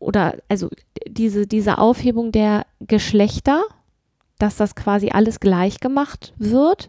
[0.00, 0.68] oder also
[1.08, 3.64] diese, diese Aufhebung der Geschlechter,
[4.38, 6.88] dass das quasi alles gleich gemacht wird?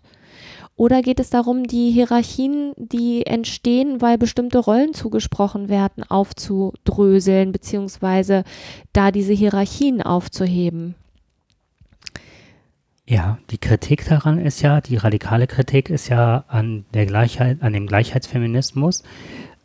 [0.80, 8.46] Oder geht es darum, die Hierarchien, die entstehen, weil bestimmte Rollen zugesprochen werden, aufzudröseln, beziehungsweise
[8.94, 10.96] da diese Hierarchien aufzuheben?
[13.06, 17.74] Ja, die Kritik daran ist ja, die radikale Kritik ist ja an der Gleichheit, an
[17.74, 19.04] dem Gleichheitsfeminismus,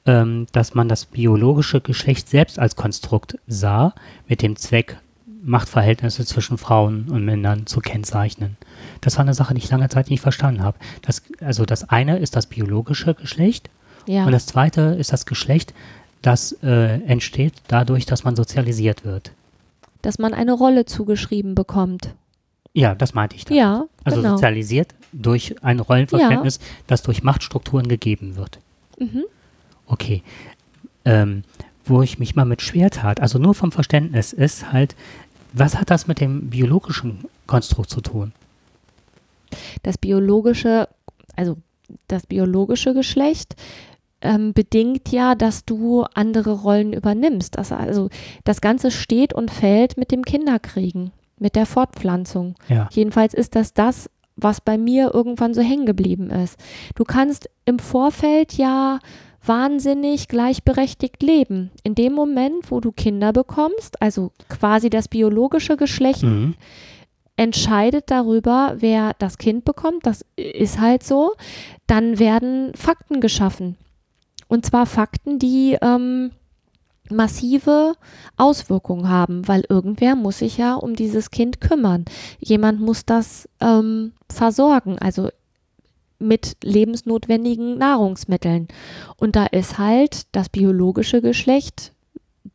[0.07, 3.94] ähm, dass man das biologische Geschlecht selbst als Konstrukt sah,
[4.27, 4.96] mit dem Zweck,
[5.45, 8.57] Machtverhältnisse zwischen Frauen und Männern zu kennzeichnen.
[9.01, 10.79] Das war eine Sache, die ich lange Zeit nicht verstanden habe.
[11.03, 13.69] Das, also das eine ist das biologische Geschlecht
[14.07, 14.25] Ja.
[14.27, 15.75] und das zweite ist das Geschlecht,
[16.23, 19.33] das äh, entsteht dadurch, dass man sozialisiert wird.
[20.03, 22.15] dass man eine Rolle zugeschrieben bekommt.
[22.75, 23.45] Ja, das meinte ich.
[23.45, 23.59] damit.
[23.59, 24.35] Ja, Also genau.
[24.35, 28.59] sozialisiert durch ein Rollenverständnis, das durch Machtstrukturen gegeben wird.
[28.99, 29.25] Mhm.
[29.87, 30.23] Okay.
[31.05, 31.45] Ähm,
[31.87, 34.97] wo ich mich mal mit schwer tat, also nur vom Verständnis, ist halt,
[35.55, 38.33] was hat das mit dem biologischen Konstrukt zu tun?
[39.83, 40.88] Das biologische,
[41.37, 41.57] also
[42.09, 43.55] das biologische Geschlecht
[44.21, 47.57] ähm, bedingt ja, dass du andere Rollen übernimmst.
[47.57, 48.09] Das, also
[48.43, 52.57] das Ganze steht und fällt mit dem Kinderkriegen, mit der Fortpflanzung.
[52.69, 52.88] Ja.
[52.90, 56.59] Jedenfalls ist das das, was bei mir irgendwann so hängen geblieben ist.
[56.97, 58.99] Du kannst im Vorfeld ja
[59.47, 61.71] wahnsinnig gleichberechtigt leben.
[61.83, 66.55] In dem Moment, wo du Kinder bekommst, also quasi das biologische Geschlecht Mhm.
[67.37, 71.33] entscheidet darüber, wer das Kind bekommt, das ist halt so,
[71.87, 73.77] dann werden Fakten geschaffen.
[74.49, 76.31] Und zwar Fakten, die ähm,
[77.11, 77.95] massive
[78.37, 82.05] Auswirkungen haben, weil irgendwer muss sich ja um dieses Kind kümmern.
[82.39, 85.29] Jemand muss das ähm, versorgen, also
[86.27, 88.69] mit lebensnotwendigen Nahrungsmitteln.
[89.17, 91.93] Und da ist halt das biologische Geschlecht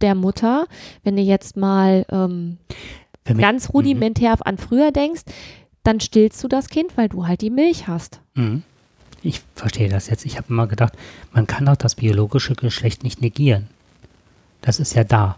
[0.01, 0.67] der Mutter,
[1.03, 2.57] wenn du jetzt mal ähm,
[3.25, 5.23] ganz rudimentär an früher denkst,
[5.83, 8.21] dann stillst du das Kind, weil du halt die Milch hast.
[8.35, 8.63] Mhm.
[9.21, 10.25] Ich verstehe das jetzt.
[10.25, 10.93] Ich habe immer gedacht,
[11.33, 13.67] man kann doch das biologische Geschlecht nicht negieren.
[14.61, 15.37] Das ist ja da.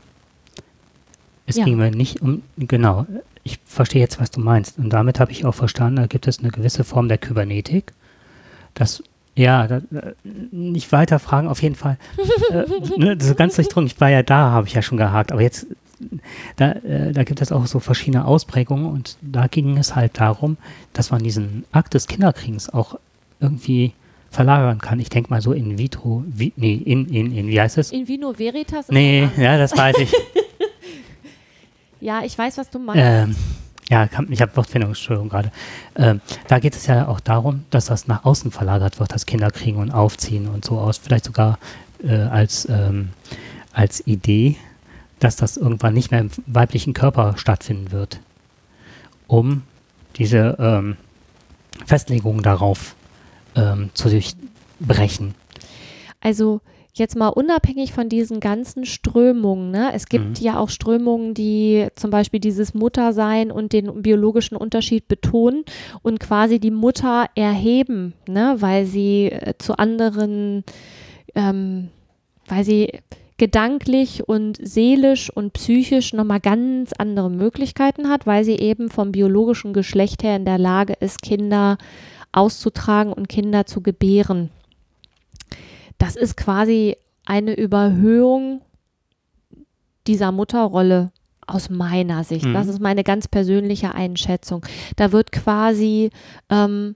[1.47, 1.65] Es Ja.
[1.65, 3.05] ging mir nicht um, genau,
[3.43, 4.77] ich verstehe jetzt, was du meinst.
[4.77, 7.93] Und damit habe ich auch verstanden, da gibt es eine gewisse Form der Kybernetik.
[8.73, 9.03] Das,
[9.35, 9.81] ja, da,
[10.51, 11.97] nicht weiter fragen, auf jeden Fall.
[12.51, 12.65] äh,
[12.97, 13.87] ne, so ganz durchdrungen.
[13.87, 15.31] Ich war ja da, habe ich ja schon gehakt.
[15.31, 15.67] Aber jetzt,
[16.55, 20.57] da, äh, da gibt es auch so verschiedene Ausprägungen und da ging es halt darum,
[20.93, 22.97] dass man diesen Akt des Kinderkriegens auch
[23.39, 23.93] irgendwie
[24.29, 24.99] verlagern kann.
[24.99, 27.91] Ich denke mal so in vitro, vi, nee, in, in, in, wie heißt es?
[27.91, 28.87] In vino veritas?
[28.89, 30.13] Nee, ja, das weiß ich.
[32.01, 32.99] Ja, ich weiß, was du meinst.
[32.99, 33.35] ähm,
[33.89, 35.51] ja, ich habe Wortfindungsstörung gerade.
[35.95, 39.81] Ähm, da geht es ja auch darum, dass das nach außen verlagert wird, das Kinderkriegen
[39.81, 40.97] und Aufziehen und so aus.
[40.97, 41.59] Vielleicht sogar
[42.03, 43.09] äh, als, ähm,
[43.73, 44.55] als Idee,
[45.19, 48.19] dass das irgendwann nicht mehr im weiblichen Körper stattfinden wird,
[49.27, 49.63] um
[50.15, 50.97] diese ähm,
[51.85, 52.95] Festlegung darauf
[53.55, 55.35] ähm, zu durchbrechen.
[56.21, 56.61] Also
[56.93, 59.91] jetzt mal unabhängig von diesen ganzen Strömungen, ne?
[59.93, 60.45] Es gibt Mhm.
[60.45, 65.63] ja auch Strömungen, die zum Beispiel dieses Muttersein und den biologischen Unterschied betonen
[66.01, 68.57] und quasi die Mutter erheben, ne?
[68.59, 70.63] Weil sie äh, zu anderen,
[71.35, 71.89] ähm,
[72.47, 72.89] weil sie
[73.37, 79.73] gedanklich und seelisch und psychisch nochmal ganz andere Möglichkeiten hat, weil sie eben vom biologischen
[79.73, 81.77] Geschlecht her in der Lage ist, Kinder
[82.33, 84.51] auszutragen und Kinder zu gebären.
[86.01, 88.61] Das ist quasi eine Überhöhung
[90.07, 91.11] dieser Mutterrolle
[91.45, 92.45] aus meiner Sicht.
[92.45, 92.53] Mhm.
[92.53, 94.65] Das ist meine ganz persönliche Einschätzung.
[94.95, 96.09] Da wird quasi
[96.49, 96.95] ähm,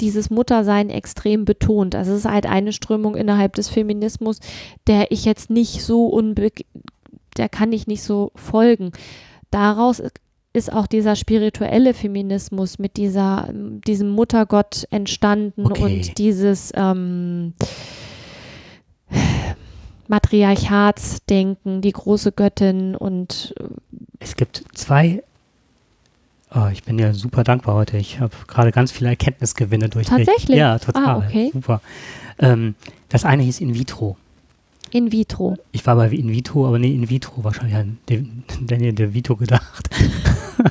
[0.00, 1.96] dieses Muttersein extrem betont.
[1.96, 4.38] Also es ist halt eine Strömung innerhalb des Feminismus,
[4.86, 6.52] der ich jetzt nicht so unbe
[7.36, 8.92] der kann ich nicht so folgen.
[9.50, 10.00] Daraus
[10.52, 15.82] ist auch dieser spirituelle Feminismus mit dieser, diesem Muttergott entstanden Okay.
[15.82, 17.54] und dieses ähm,
[20.08, 23.64] Matriarchatsdenken, die große Göttin und äh,
[24.18, 25.22] Es gibt zwei
[26.52, 27.96] Oh, ich bin ja super dankbar heute.
[27.96, 30.26] Ich habe gerade ganz viele Erkenntnisgewinne durch dich.
[30.26, 30.58] Tatsächlich?
[30.58, 31.04] Ja, total.
[31.06, 31.50] Ah, okay.
[31.52, 31.80] Super.
[32.40, 32.74] Ähm,
[33.08, 34.16] das eine hieß In vitro.
[34.92, 35.56] In vitro.
[35.72, 37.98] Ich war bei In vitro, aber nee, In vitro wahrscheinlich an
[38.62, 39.88] Daniel De Vito gedacht.
[40.58, 40.66] Ähm,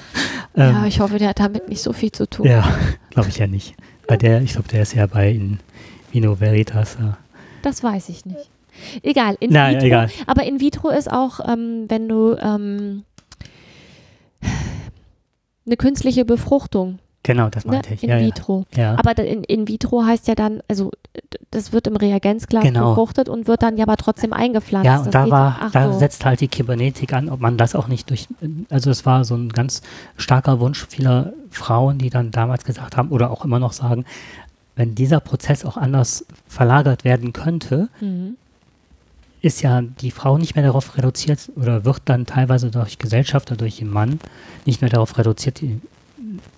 [0.74, 2.46] ja, ich hoffe, der hat damit nicht so viel zu tun.
[2.46, 2.64] ja,
[3.12, 3.76] glaube ich ja nicht.
[4.08, 5.60] Bei der, ich glaube, der ist ja bei In
[6.12, 6.98] Vino Veritas.
[7.62, 8.50] Das weiß ich nicht.
[9.04, 9.86] Egal, in Na, vitro.
[9.86, 10.10] egal.
[10.28, 13.04] Aber in vitro ist auch, ähm, wenn du ähm,
[15.66, 17.74] eine künstliche Befruchtung, Genau, das ne?
[17.74, 18.02] meinte ich.
[18.04, 18.26] in Ja, ja.
[18.26, 18.66] vitro.
[18.76, 18.96] ja.
[18.98, 20.90] Aber da- in, in vitro heißt ja dann, also
[21.52, 22.90] das wird im Reagenzglas Genau.
[22.90, 24.86] befruchtet und wird dann ja aber trotzdem eingepflanzt.
[24.88, 26.00] Ja, Das und da geht- war, ach da so.
[26.00, 28.28] setzt halt die Kybernetik an, ob man das auch nicht durch,
[28.72, 29.84] also es war so ein ganz
[30.18, 34.06] starker Wunsch vieler Frauen, die dann damals gesagt haben oder auch immer noch sagen,
[34.76, 38.38] wenn dieser Prozess auch anders verlagert werden könnte, Mhm.
[39.42, 43.58] ist ja die Frau nicht mehr darauf reduziert oder wird dann teilweise durch Gesellschaft oder
[43.58, 44.20] durch den Mann
[44.66, 45.80] nicht mehr darauf reduziert, die-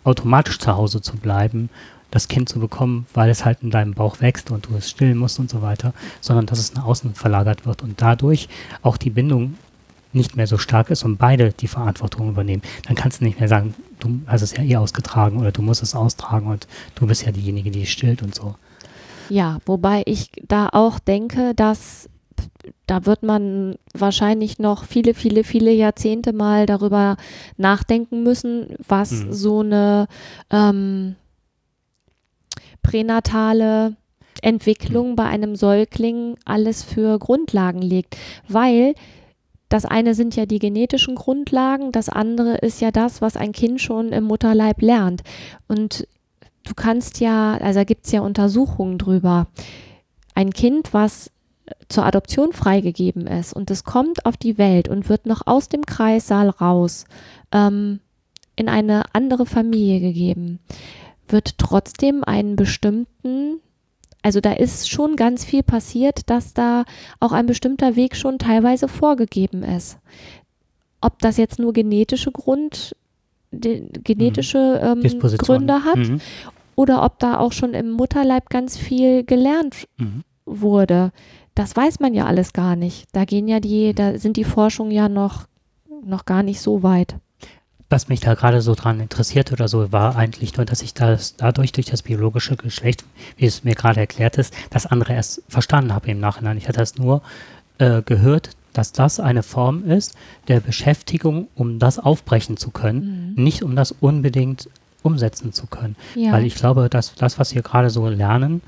[0.04, 1.70] automatisch zu Hause zu bleiben,
[2.12, 5.18] das Kind zu bekommen, weil es halt in deinem Bauch wächst und du es stillen
[5.18, 8.50] musst und so weiter, sondern dass es nach außen verlagert wird und dadurch
[8.84, 9.56] auch die Bindung
[10.14, 12.62] nicht mehr so stark ist und beide die Verantwortung übernehmen.
[12.86, 15.82] Dann kannst du nicht mehr sagen, du hast es ja eh ausgetragen oder du musst
[15.82, 18.56] es austragen und du bist ja diejenige, die es stillt und so.
[19.30, 22.10] Ja, wobei ich da auch denke, dass
[22.88, 27.18] da wird man wahrscheinlich noch viele, viele, viele Jahrzehnte mal darüber
[27.58, 29.34] nachdenken müssen, was Mhm.
[29.34, 30.08] so eine
[30.50, 31.16] ähm,
[32.82, 33.96] pränatale
[34.42, 38.18] Entwicklung bei einem Säugling alles für Grundlagen legt.
[38.48, 38.96] Weil
[39.70, 43.80] das eine sind ja die genetischen Grundlagen, das andere ist ja das, was ein Kind
[43.80, 45.22] schon im Mutterleib lernt.
[45.68, 46.08] Und
[46.66, 49.48] du kannst ja, also da gibt es ja Untersuchungen drüber.
[50.36, 51.32] Ein Kind, was
[51.92, 55.86] zur Adoption freigegeben ist und es kommt auf die Welt und wird noch aus dem
[55.86, 57.06] Kreissaal raus
[57.52, 58.00] ähm,
[58.56, 60.60] in eine andere Familie gegeben,
[61.28, 63.60] wird trotzdem einen bestimmten,
[64.22, 66.86] also da ist schon ganz viel passiert, dass da
[67.20, 69.98] auch ein bestimmter Weg schon teilweise vorgegeben ist.
[71.00, 72.96] Ob das jetzt nur genetische Grund,
[73.52, 75.58] de, genetische ähm, Disposition.
[75.68, 76.22] Gründe hat Mhm.
[76.76, 80.24] oder ob da auch schon im Mutterleib ganz viel gelernt Mhm.
[80.46, 81.12] wurde.
[81.56, 83.08] Das weiß man ja alles gar nicht.
[83.12, 85.48] Da gehen ja die, da sind die Forschungen ja noch,
[86.06, 87.16] noch gar nicht so weit.
[87.90, 91.36] Was mich da gerade so dran interessiert oder so, war eigentlich nur, dass ich das
[91.36, 93.04] dadurch durch das biologische Geschlecht,
[93.36, 96.58] wie es mir gerade erklärt ist, das andere erst verstanden habe im Nachhinein.
[96.58, 97.22] Ich hatte das nur
[97.80, 100.16] äh, gehört, dass das eine Form ist
[100.48, 104.70] der Beschäftigung, um das aufbrechen zu können, nicht um das unbedingt
[105.04, 105.96] umsetzen zu können.
[106.16, 106.32] Ja.
[106.32, 108.62] Weil ich glaube, dass das, was wir gerade so lernen,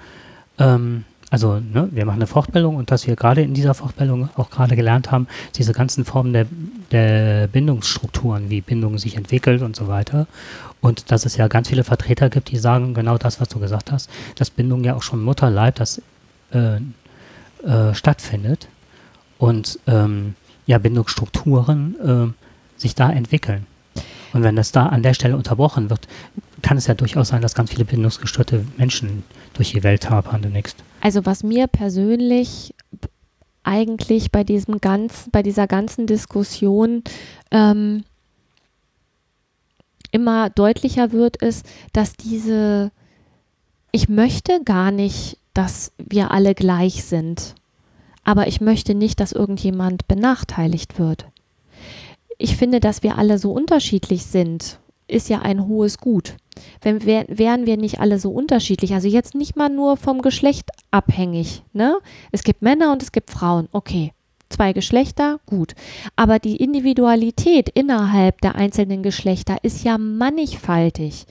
[0.60, 4.52] ähm, also ne, wir machen eine Fortbildung und dass wir gerade in dieser Fortbildung auch
[4.52, 6.46] gerade gelernt haben, diese ganzen Formen der,
[6.92, 10.28] der Bindungsstrukturen, wie Bindung sich entwickelt und so weiter.
[10.80, 13.92] Und dass es ja ganz viele Vertreter gibt, die sagen genau das, was du gesagt
[13.92, 16.04] hast, dass Bindung ja auch schon Mutterleib das
[16.52, 16.76] äh,
[17.66, 18.68] äh, stattfindet
[19.40, 20.36] und ähm,
[20.68, 21.96] ja Bindungsstrukturen
[22.36, 23.66] äh, sich da entwickeln.
[24.34, 26.08] Und wenn das da an der Stelle unterbrochen wird,
[26.62, 29.24] kann es ja durchaus sein, dass ganz viele bindungsgestörte Menschen
[29.56, 30.84] durch die Welt hapern demnächst.
[31.04, 32.74] Also was mir persönlich
[33.62, 37.04] eigentlich bei diesem ganz, bei dieser ganzen Diskussion
[37.52, 38.06] ähm,
[40.12, 42.94] immer deutlicher wird, ist, dass diese,
[43.92, 47.54] ich möchte gar nicht, dass wir alle gleich sind,
[48.24, 51.26] aber ich möchte nicht, dass irgendjemand benachteiligt wird.
[52.38, 56.36] Ich finde, dass wir alle so unterschiedlich sind, ist ja ein hohes Gut.
[56.82, 60.70] Wenn wär, wären wir nicht alle so unterschiedlich, also jetzt nicht mal nur vom Geschlecht
[60.92, 61.98] abhängig, ne?
[62.32, 64.14] Es gibt Männer und es gibt Frauen, okay.
[64.50, 65.74] Zwei Geschlechter, gut.
[66.16, 71.26] Aber die Individualität innerhalb der einzelnen Geschlechter ist ja mannigfaltig.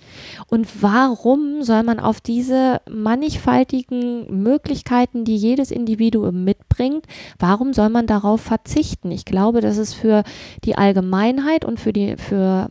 [0.48, 7.06] Und warum soll man auf diese mannigfaltigen Möglichkeiten, die jedes Individuum mitbringt,
[7.38, 9.12] warum soll man darauf verzichten?
[9.12, 10.24] Ich glaube, dass es für
[10.64, 12.70] die Allgemeinheit und für die, für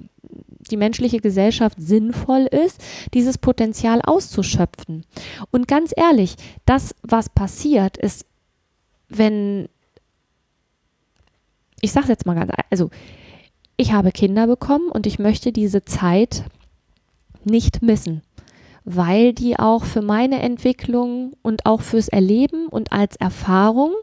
[0.69, 2.81] die menschliche Gesellschaft sinnvoll ist,
[3.13, 5.05] dieses Potenzial auszuschöpfen.
[5.51, 8.25] Und ganz ehrlich, das, was passiert, ist,
[9.09, 9.67] wenn,
[11.81, 12.89] ich sage jetzt mal ganz, also
[13.77, 16.43] ich habe Kinder bekommen und ich möchte diese Zeit
[17.43, 18.21] nicht missen,
[18.83, 23.93] weil die auch für meine Entwicklung und auch fürs Erleben und als Erfahrung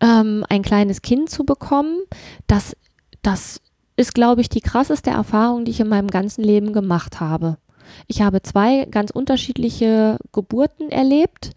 [0.00, 2.00] ähm, ein kleines Kind zu bekommen,
[2.46, 2.76] das,
[3.22, 3.60] das
[4.00, 7.58] ist, glaube ich, die krasseste Erfahrung, die ich in meinem ganzen Leben gemacht habe.
[8.06, 11.52] Ich habe zwei ganz unterschiedliche Geburten erlebt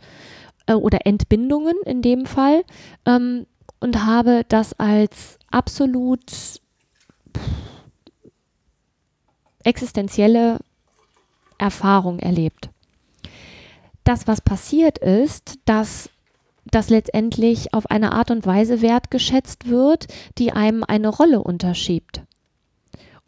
[0.65, 2.63] äh, oder Entbindungen in dem Fall
[3.05, 3.45] ähm,
[3.79, 6.59] und habe das als absolut
[9.63, 10.59] existenzielle
[11.57, 12.69] Erfahrung erlebt.
[14.03, 16.09] Das, was passiert ist, dass
[16.65, 22.23] das letztendlich auf eine Art und Weise wertgeschätzt wird, die einem eine Rolle unterschiebt.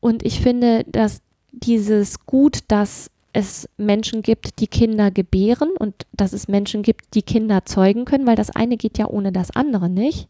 [0.06, 6.32] Und ich finde, dass dieses Gut, dass es Menschen gibt, die Kinder gebären und dass
[6.32, 9.90] es Menschen gibt, die Kinder zeugen können, weil das eine geht ja ohne das andere
[9.90, 10.30] nicht,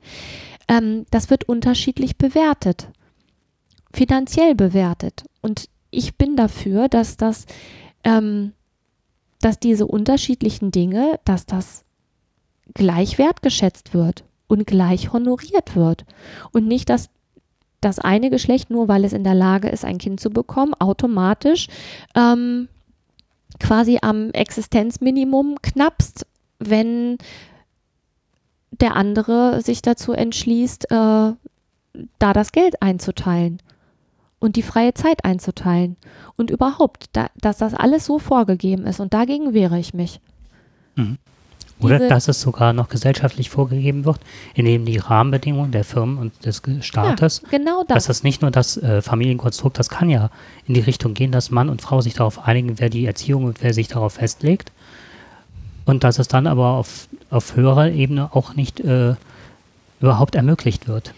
[0.69, 2.87] ähm, das wird unterschiedlich bewertet,
[3.91, 5.25] finanziell bewertet.
[5.41, 7.45] Und ich bin dafür, dass das,
[8.05, 8.53] ähm,
[9.41, 11.83] dass diese unterschiedlichen Dinge, dass das
[12.73, 16.05] gleich wertgeschätzt wird und gleich honoriert wird.
[16.53, 17.09] Und nicht, dass
[17.85, 21.67] das eine Geschlecht, nur weil es in der Lage ist, ein Kind zu bekommen, automatisch
[22.15, 22.67] ähm,
[23.59, 26.25] quasi am Existenzminimum knappst,
[26.59, 27.17] wenn
[28.71, 31.33] der andere sich dazu entschließt, äh,
[32.19, 33.61] da das Geld einzuteilen
[34.39, 35.95] und die freie Zeit einzuteilen.
[36.35, 38.99] Und überhaupt, da, dass das alles so vorgegeben ist.
[38.99, 40.19] Und dagegen wehre ich mich.
[40.95, 41.17] Mhm.
[41.79, 44.19] Oder dass es sogar noch gesellschaftlich vorgegeben wird,
[44.53, 47.95] indem die Rahmenbedingungen der Firmen und des Staates, ja, genau das.
[47.95, 50.29] dass das nicht nur das äh, Familienkonstrukt, das kann ja
[50.67, 53.61] in die Richtung gehen, dass Mann und Frau sich darauf einigen, wer die Erziehung und
[53.61, 54.71] wer sich darauf festlegt.
[55.85, 59.15] Und dass es dann aber auf, auf höherer Ebene auch nicht äh,
[59.99, 61.13] überhaupt ermöglicht wird.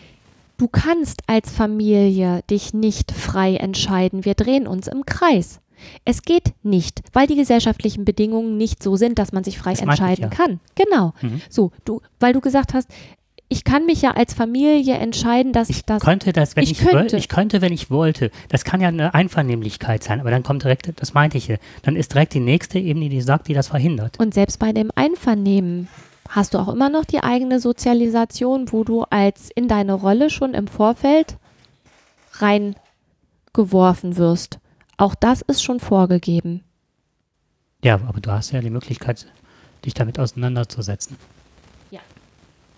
[0.58, 4.26] Du kannst als Familie dich nicht frei entscheiden.
[4.26, 5.60] Wir drehen uns im Kreis.
[6.06, 9.82] Es geht nicht, weil die gesellschaftlichen Bedingungen nicht so sind, dass man sich frei das
[9.82, 10.46] entscheiden ich, ja.
[10.46, 10.60] kann.
[10.76, 11.14] Genau.
[11.22, 11.42] Mhm.
[11.50, 12.90] So, du, weil du gesagt hast,
[13.50, 16.02] ich kann mich ja als Familie entscheiden, dass ich das.
[16.02, 17.18] Könnte das, wenn ich, ich könnte.
[17.18, 18.30] ich könnte, wenn ich wollte.
[18.50, 22.14] Das kann ja eine Einvernehmlichkeit sein, aber dann kommt direkt, das meinte ich, dann ist
[22.14, 24.20] direkt die nächste Ebene, die sagt, die das verhindert.
[24.20, 25.88] Und selbst bei dem Einvernehmen
[26.28, 30.54] hast du auch immer noch die eigene Sozialisation, wo du als in deine Rolle schon
[30.54, 31.38] im Vorfeld
[32.34, 34.60] reingeworfen wirst.
[34.98, 36.64] Auch das ist schon vorgegeben.
[37.84, 39.28] Ja, aber du hast ja die Möglichkeit,
[39.86, 41.18] dich damit auseinanderzusetzen.
[41.92, 42.00] Ja.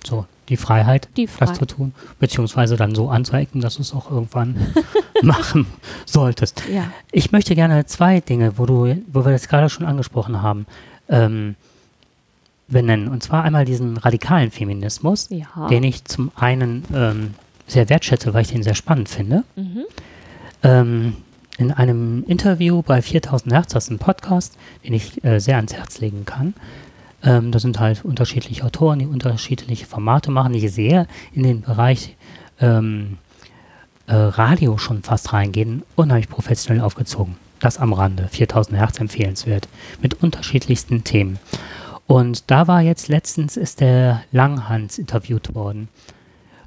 [0.06, 3.94] So, die Freiheit, die Freiheit, das zu tun, beziehungsweise dann so anzuecken, dass du es
[3.94, 4.74] auch irgendwann
[5.22, 5.66] machen
[6.06, 6.64] solltest.
[6.72, 6.92] Ja.
[7.12, 10.66] Ich möchte gerne zwei Dinge, wo du, wo wir das gerade schon angesprochen haben,
[11.08, 11.56] ähm,
[12.68, 13.08] benennen.
[13.08, 15.68] Und zwar einmal diesen radikalen Feminismus, ja.
[15.70, 17.34] den ich zum einen ähm,
[17.68, 19.44] sehr wertschätze, weil ich den sehr spannend finde.
[19.56, 19.86] Mhm.
[20.64, 21.16] Ähm,
[21.60, 25.74] in einem Interview bei 4000 Hertz, das ist ein Podcast, den ich äh, sehr ans
[25.74, 26.54] Herz legen kann.
[27.22, 32.16] Ähm, da sind halt unterschiedliche Autoren, die unterschiedliche Formate machen, die sehr in den Bereich
[32.62, 33.18] ähm,
[34.08, 37.36] äh, Radio schon fast reingehen, unheimlich professionell aufgezogen.
[37.60, 39.68] Das am Rande, 4000 Hertz empfehlenswert,
[40.02, 41.40] mit unterschiedlichsten Themen.
[42.08, 45.90] Und da war jetzt letztens, ist der Langhans interviewt worden.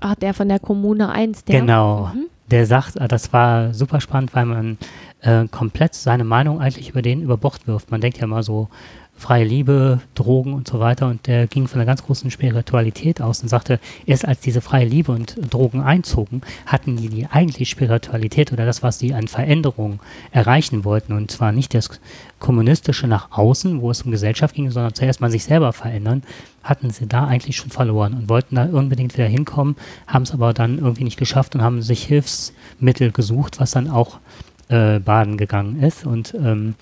[0.01, 1.61] Ach, der von der Kommune 1, der.
[1.61, 2.11] Genau.
[2.15, 4.79] Mhm der sagt, ah, das war super spannend, weil man
[5.23, 7.91] äh, komplett seine Meinung eigentlich über den über Bord wirft.
[7.91, 8.69] Man denkt ja immer so,
[9.23, 11.07] freie Liebe, Drogen und so weiter.
[11.09, 14.85] Und der ging von einer ganz großen Spiritualität aus und sagte, erst als diese freie
[14.85, 20.01] Liebe und Drogen einzogen, hatten die die eigentliche Spiritualität oder das, was sie an Veränderungen
[20.33, 21.13] erreichen wollten.
[21.13, 22.01] Und zwar nicht das
[22.41, 26.23] kommunistische nach außen, wo es um Gesellschaft ging, sondern zuerst mal sich selber verändern,
[26.65, 30.53] hatten sie da eigentlich schon verloren und wollten da unbedingt wieder hinkommen, haben es aber
[30.53, 34.19] dann irgendwie nicht geschafft und haben sich Hilfsmittel gesucht, was dann auch
[34.69, 36.07] äh, baden gegangen ist.
[36.07, 36.75] Und ähm,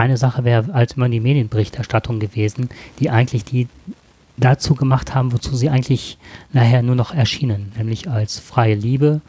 [0.00, 3.68] eine Sache wäre als immer die Medienberichterstattung gewesen, die eigentlich die
[4.36, 6.18] dazu gemacht haben, wozu sie eigentlich
[6.52, 9.20] nachher nur noch erschienen, nämlich als freie Liebe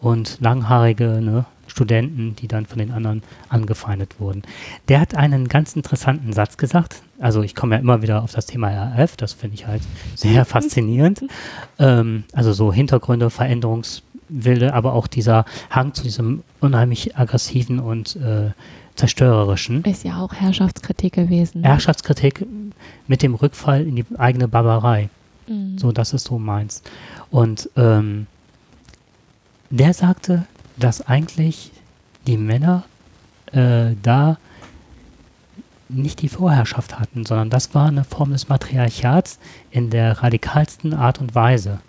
[0.00, 4.42] und langhaarige ne, Studenten, die dann von den anderen angefeindet wurden.
[4.88, 7.02] Der hat einen ganz interessanten Satz gesagt.
[7.18, 9.82] Also ich komme ja immer wieder auf das Thema RF, das finde ich halt
[10.14, 11.24] sehr faszinierend.
[11.78, 18.50] Ähm, also so Hintergründe, Veränderungswilde, aber auch dieser Hang zu diesem unheimlich aggressiven und äh,
[19.00, 19.82] zerstörerischen.
[19.84, 21.62] Ist ja auch Herrschaftskritik gewesen.
[21.62, 21.68] Ne?
[21.68, 22.46] Herrschaftskritik
[23.06, 25.08] mit dem Rückfall in die eigene Barbarei.
[25.48, 25.78] Mhm.
[25.78, 26.82] So, das ist so meins.
[27.30, 28.26] Und ähm,
[29.70, 30.44] der sagte,
[30.76, 31.72] dass eigentlich
[32.26, 32.84] die Männer
[33.52, 34.36] äh, da
[35.88, 39.38] nicht die Vorherrschaft hatten, sondern das war eine Form des Matriarchats
[39.70, 41.80] in der radikalsten Art und Weise.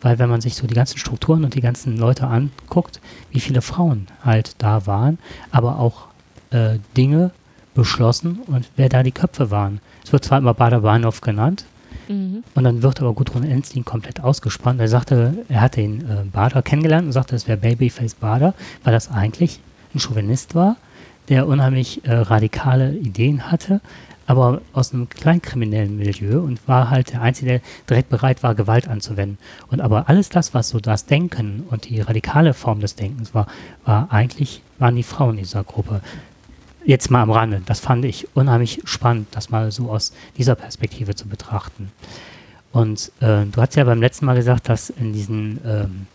[0.00, 3.00] Weil wenn man sich so die ganzen Strukturen und die ganzen Leute anguckt,
[3.32, 5.18] wie viele Frauen halt da waren,
[5.50, 6.13] aber auch
[6.54, 7.32] äh, Dinge
[7.74, 9.80] beschlossen und wer da die Köpfe waren.
[10.04, 11.64] Es wird zwar immer Bader-Bahnhof genannt,
[12.08, 12.44] mhm.
[12.54, 14.80] und dann wird aber Gudrun Enzlin komplett ausgespannt.
[14.80, 18.92] Er sagte, er hatte den äh, Bader kennengelernt und sagte, es wäre Babyface Bader, weil
[18.92, 19.60] das eigentlich
[19.94, 20.76] ein Chauvinist war,
[21.28, 23.80] der unheimlich äh, radikale Ideen hatte,
[24.26, 28.88] aber aus einem kleinkriminellen Milieu und war halt der Einzige, der direkt bereit war, Gewalt
[28.88, 29.38] anzuwenden.
[29.70, 33.46] Und aber alles das, was so das Denken und die radikale Form des Denkens war,
[33.84, 36.00] war eigentlich, waren die Frauen dieser Gruppe.
[36.84, 37.62] Jetzt mal am Rande.
[37.64, 41.90] Das fand ich unheimlich spannend, das mal so aus dieser Perspektive zu betrachten.
[42.72, 46.06] Und äh, du hast ja beim letzten Mal gesagt, dass in diesen ähm,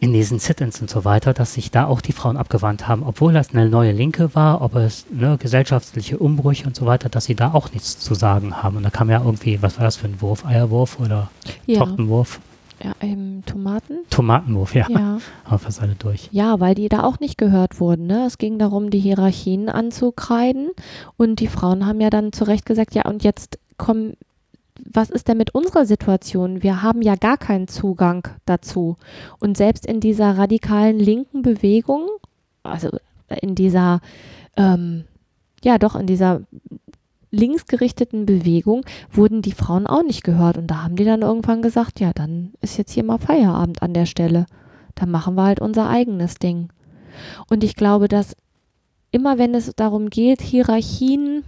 [0.00, 3.32] in diesen Sit-ins und so weiter, dass sich da auch die Frauen abgewandt haben, obwohl
[3.32, 7.34] das eine neue Linke war, ob es ne, gesellschaftliche Umbrüche und so weiter, dass sie
[7.34, 8.76] da auch nichts zu sagen haben.
[8.76, 10.46] Und da kam ja irgendwie, was war das für ein Wurf?
[10.46, 11.30] Eierwurf oder
[11.66, 12.38] Ja, Tortenwurf?
[12.82, 13.98] Ja ähm, Tomaten?
[14.10, 14.86] Tomatenwurf, ja.
[14.88, 15.18] Ja.
[15.44, 16.28] Aber fast alle durch.
[16.32, 18.06] Ja, weil die da auch nicht gehört wurden.
[18.06, 18.26] Ne?
[18.26, 20.70] Es ging darum, die Hierarchien anzukreiden.
[21.16, 24.14] Und die Frauen haben ja dann zu Recht gesagt, ja, und jetzt kommen,
[24.84, 26.62] was ist denn mit unserer Situation?
[26.62, 28.96] Wir haben ja gar keinen Zugang dazu.
[29.38, 32.08] Und selbst in dieser radikalen linken Bewegung,
[32.62, 32.90] also
[33.42, 34.00] in dieser,
[34.56, 35.04] ähm,
[35.62, 36.42] ja doch, in dieser
[37.30, 40.58] linksgerichteten Bewegung wurden die Frauen auch nicht gehört.
[40.58, 43.94] Und da haben die dann irgendwann gesagt, ja, dann ist jetzt hier mal Feierabend an
[43.94, 44.46] der Stelle.
[44.94, 46.70] Dann machen wir halt unser eigenes Ding.
[47.48, 48.36] Und ich glaube, dass
[49.10, 51.44] immer wenn es darum geht, Hierarchien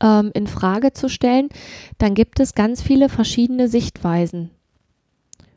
[0.00, 1.48] ähm, in Frage zu stellen,
[1.98, 4.50] dann gibt es ganz viele verschiedene Sichtweisen.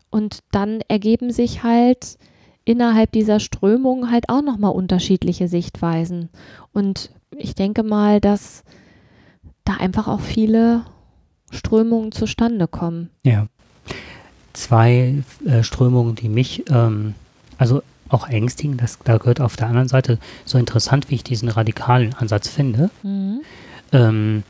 [0.10, 2.18] Und dann ergeben sich halt
[2.64, 6.30] innerhalb dieser Strömung halt auch nochmal unterschiedliche Sichtweisen.
[6.74, 8.64] Und ich denke mal, dass
[9.66, 10.86] da einfach auch viele
[11.51, 13.09] Strömungen zustande kommen.
[13.24, 13.47] Ja.
[14.53, 17.13] Zwei äh, Strömungen, die mich, ähm,
[17.57, 21.49] also auch ängstigen, das, da gehört auf der anderen Seite so interessant, wie ich diesen
[21.49, 23.41] radikalen Ansatz finde, Mhm.
[23.91, 24.43] ähm,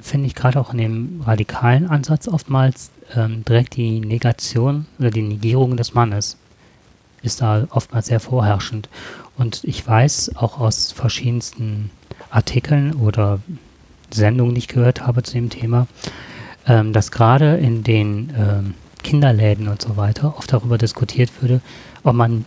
[0.00, 5.22] finde ich gerade auch in dem radikalen Ansatz oftmals ähm, direkt die Negation oder die
[5.22, 6.36] Negierung des Mannes
[7.22, 8.90] ist da oftmals sehr vorherrschend.
[9.38, 11.90] Und ich weiß auch aus verschiedensten
[12.30, 13.40] Artikeln oder
[14.14, 15.86] Sendungen, die ich gehört habe zu dem Thema,
[16.66, 21.60] ähm, dass gerade in den ähm, Kinderläden und so weiter oft darüber diskutiert würde,
[22.04, 22.44] ob man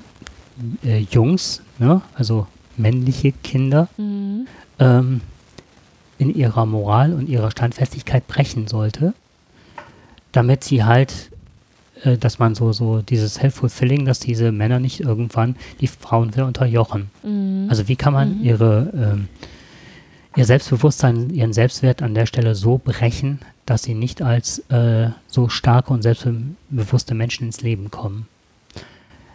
[0.84, 2.48] äh, Jungs, ne, also
[2.78, 4.48] männliche Kinder, Mhm.
[4.80, 5.22] ähm,
[6.20, 9.14] in ihrer Moral und ihrer Standfestigkeit brechen sollte,
[10.32, 11.30] damit sie halt,
[12.04, 16.48] äh, dass man so, so dieses Self-Fulfilling, dass diese Männer nicht irgendwann die Frauen wieder
[16.48, 17.12] unterjochen.
[17.24, 17.68] Mhm.
[17.70, 18.44] Also wie kann man Mhm.
[18.44, 19.28] ihre, ähm,
[20.38, 25.50] ihr Selbstbewusstsein, ihren Selbstwert an der Stelle so brechen, dass sie nicht als äh, so
[25.50, 28.28] starke und selbstbewusste Menschen ins Leben kommen?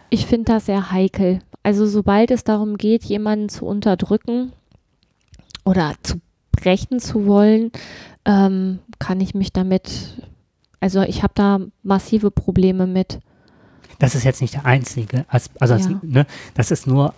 [0.09, 1.39] Ich finde das sehr heikel.
[1.61, 4.53] Also sobald es darum geht, jemanden zu unterdrücken
[5.65, 6.19] oder zu
[6.51, 7.71] brechen zu wollen,
[8.25, 10.23] ähm, kann ich mich damit,
[10.79, 13.19] also ich habe da massive Probleme mit.
[13.99, 15.99] Das ist jetzt nicht der einzige, also das, Ja.
[16.01, 17.13] ne, das ist nur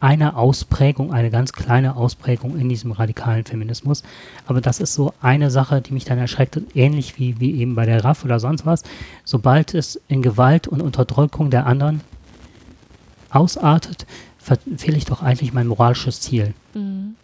[0.00, 4.02] eine Ausprägung, eine ganz kleine Ausprägung in diesem radikalen Feminismus.
[4.46, 7.84] Aber das ist so eine Sache, die mich dann erschreckt, ähnlich wie, wie eben bei
[7.84, 8.84] der RAF oder sonst was.
[9.24, 12.00] Sobald es in Gewalt und Unterdrückung der anderen
[13.30, 14.06] ausartet,
[14.38, 16.54] verfehle ich doch eigentlich mein moralisches Ziel.
[16.74, 17.16] Mhm.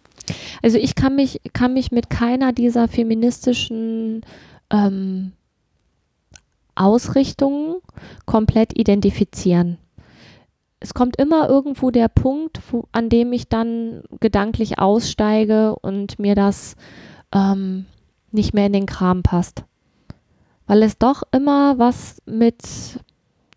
[0.62, 4.22] Also ich kann mich, kann mich mit keiner dieser feministischen
[4.70, 5.32] ähm,
[6.74, 7.76] Ausrichtungen
[8.26, 9.78] komplett identifizieren.
[10.84, 16.34] Es kommt immer irgendwo der Punkt, wo, an dem ich dann gedanklich aussteige und mir
[16.34, 16.76] das
[17.32, 17.86] ähm,
[18.32, 19.64] nicht mehr in den Kram passt.
[20.66, 22.58] Weil es doch immer was mit,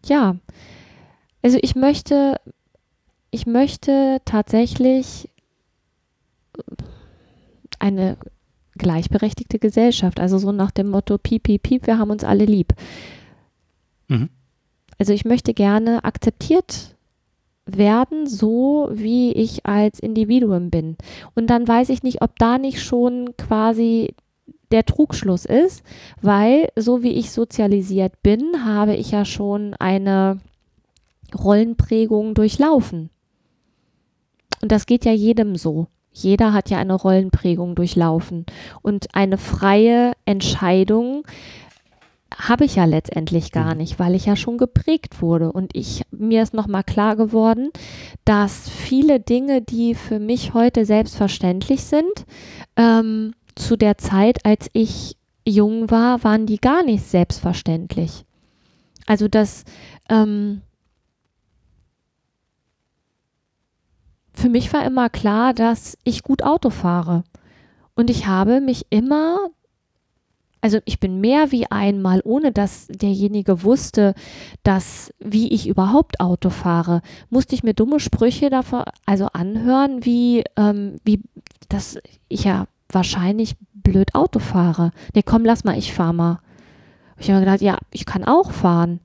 [0.05, 0.37] ja,
[1.41, 2.39] also ich möchte,
[3.29, 5.29] ich möchte tatsächlich
[7.77, 8.15] eine
[8.77, 10.21] gleichberechtigte Gesellschaft.
[10.21, 12.73] Also so nach dem Motto, piep, piep, piep, wir haben uns alle lieb.
[14.07, 14.29] Mhm.
[14.97, 16.95] Also ich möchte gerne akzeptiert
[17.67, 20.97] werden, so wie ich als Individuum bin.
[21.35, 24.15] Und dann weiß ich nicht, ob da nicht schon quasi
[24.71, 25.83] der Trugschluss ist,
[26.21, 30.39] weil so wie ich sozialisiert bin, habe ich ja schon eine
[31.37, 33.09] Rollenprägung durchlaufen.
[34.61, 35.87] Und das geht ja jedem so.
[36.11, 38.45] Jeder hat ja eine Rollenprägung durchlaufen.
[38.81, 41.23] Und eine freie Entscheidung
[42.35, 43.77] habe ich ja letztendlich gar Mhm.
[43.77, 45.51] nicht, weil ich ja schon geprägt wurde.
[45.51, 47.69] Und ich, mir ist nochmal klar geworden,
[48.25, 52.25] dass viele Dinge, die für mich heute selbstverständlich sind,
[52.75, 58.25] ähm, zu der Zeit, als ich jung war, waren die gar nicht selbstverständlich.
[59.05, 59.63] Also das,
[60.09, 60.61] ähm,
[64.33, 67.23] für mich war immer klar, dass ich gut Auto fahre.
[67.95, 69.49] Und ich habe mich immer
[70.61, 74.13] also ich bin mehr wie einmal, ohne dass derjenige wusste,
[74.63, 80.43] dass wie ich überhaupt Auto fahre, musste ich mir dumme Sprüche davor also anhören, wie
[80.55, 81.21] ähm, wie
[81.69, 81.97] dass
[82.27, 84.91] ich ja wahrscheinlich blöd Auto fahre.
[85.13, 86.39] Nee, komm, lass mal, ich fahr mal.
[87.19, 88.99] Ich habe mir gedacht, ja, ich kann auch fahren.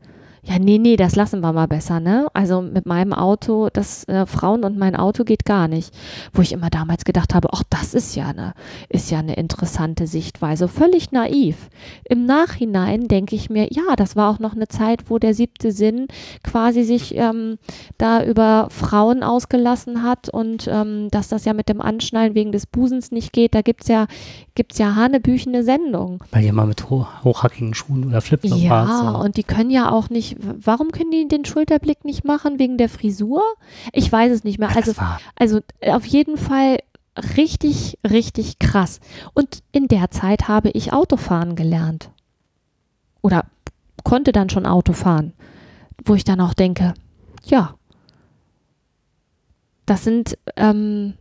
[0.44, 2.26] Ja, nee, nee, das lassen wir mal besser, ne?
[2.32, 5.94] Also mit meinem Auto, das äh, Frauen und mein Auto geht gar nicht.
[6.32, 8.54] Wo ich immer damals gedacht habe, ach, das ist ja eine,
[8.88, 11.68] ist ja eine interessante Sichtweise, völlig naiv.
[12.08, 15.70] Im Nachhinein denke ich mir, ja, das war auch noch eine Zeit, wo der siebte
[15.70, 16.08] Sinn
[16.42, 17.58] quasi sich ähm,
[17.96, 22.66] da über Frauen ausgelassen hat und ähm, dass das ja mit dem Anschnallen wegen des
[22.66, 23.54] Busens nicht geht.
[23.54, 24.08] Da gibt's ja,
[24.54, 26.20] gibt's ja hanebüchene Sendungen.
[26.30, 28.86] Weil ihr mal mit ho hochhackigen Schuhen oder Flipflops Ja.
[28.86, 29.18] So.
[29.18, 32.58] und die können ja auch nicht, warum können die den Schulterblick nicht machen?
[32.58, 33.42] Wegen der Frisur?
[33.92, 34.68] Ich weiß es nicht mehr.
[34.70, 34.92] Ja, Also,
[35.36, 36.78] also äh, auf jeden Fall
[37.36, 39.00] richtig, richtig krass.
[39.34, 42.10] Und in der Zeit habe ich Autofahren gelernt.
[43.22, 43.44] Oder
[44.04, 45.32] konnte dann schon Auto fahren.
[46.04, 46.94] Wo ich dann auch denke,
[47.44, 47.74] ja,
[49.86, 51.14] das sind, ähm,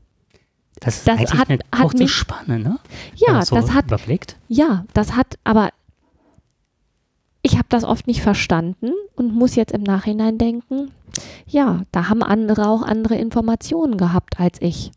[0.81, 2.77] das ist das eigentlich hat- eine hat kurze mich- Spanne, ne?
[3.15, 4.35] Ja, man so das hat überblickt.
[4.49, 5.69] Ja, das hat aber
[7.43, 10.91] ich habe das oft nicht verstanden und muss jetzt im Nachhinein denken,
[11.47, 14.91] ja, da haben andere auch andere Informationen gehabt als ich.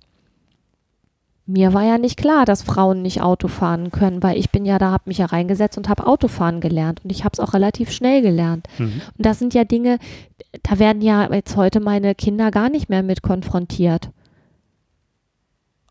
[1.47, 4.79] Mir war ja nicht klar, dass Frauen nicht Auto fahren können, weil ich bin ja
[4.79, 7.91] da, habe mich ja reingesetzt und habe Autofahren gelernt und ich habe es auch relativ
[7.91, 8.67] schnell gelernt.
[8.79, 9.03] Mhm.
[9.17, 9.99] Und das sind ja Dinge,
[10.63, 14.09] da werden ja jetzt heute meine Kinder gar nicht mehr mit konfrontiert.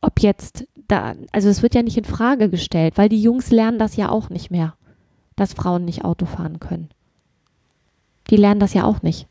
[0.04, 3.80] Ob jetzt da, also es wird ja nicht in Frage gestellt, weil die Jungs lernen
[3.80, 4.74] das ja auch nicht mehr,
[5.38, 6.90] dass Frauen nicht Auto fahren können.
[8.30, 9.28] Die lernen das ja auch nicht.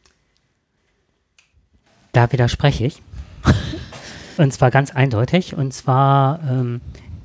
[2.12, 3.02] Da widerspreche ich.
[4.38, 5.54] und zwar ganz eindeutig.
[5.54, 6.80] Und zwar ähm,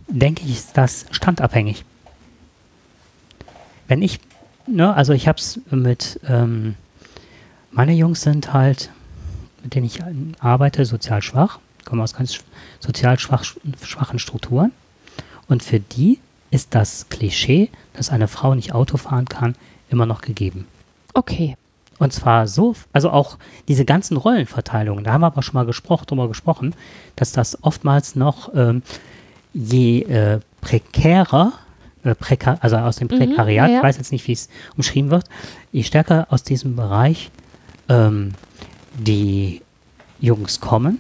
[0.10, 1.86] denke ich, ist das standabhängig.
[3.88, 4.20] Wenn ich,
[4.68, 6.76] ne, also ich habe es mit, ähm,
[7.72, 8.92] meine Jungs sind halt,
[9.64, 10.02] mit denen ich
[10.42, 12.40] arbeite, sozial schwach, kommen aus ganz
[12.80, 13.44] sozial schwach,
[13.82, 14.72] schwachen Strukturen.
[15.48, 16.20] Und für die
[16.52, 19.56] ist das Klischee, dass eine Frau nicht Auto fahren kann,
[19.90, 20.68] immer noch gegeben.
[21.14, 21.56] Okay.
[22.00, 26.06] Und zwar so, also auch diese ganzen Rollenverteilungen, da haben wir aber schon mal gesprochen,
[26.06, 26.76] drüber gesprochen,
[27.16, 28.84] dass das oftmals noch ähm,
[29.54, 31.54] je äh, prekärer,
[32.04, 33.78] äh, prekar, also aus dem Mhm, Prekariat, ja, ja.
[33.80, 35.26] ich weiß jetzt nicht, wie es umschrieben wird,
[35.72, 37.32] je stärker aus diesem Bereich
[37.90, 38.34] ähm,
[38.96, 39.62] die
[40.20, 41.00] Jungs kommen,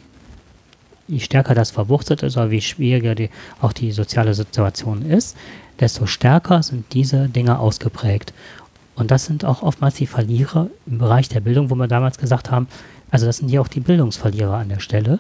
[1.08, 3.30] je stärker das verwurzelt ist, oder wie schwieriger die,
[3.62, 5.38] auch die soziale Situation ist,
[5.80, 8.34] desto stärker sind diese Dinge ausgeprägt.
[8.96, 12.50] Und das sind auch oftmals die Verlierer im Bereich der Bildung, wo wir damals gesagt
[12.50, 12.68] haben,
[13.12, 15.20] also das sind ja auch die Bildungsverlierer an der Stelle.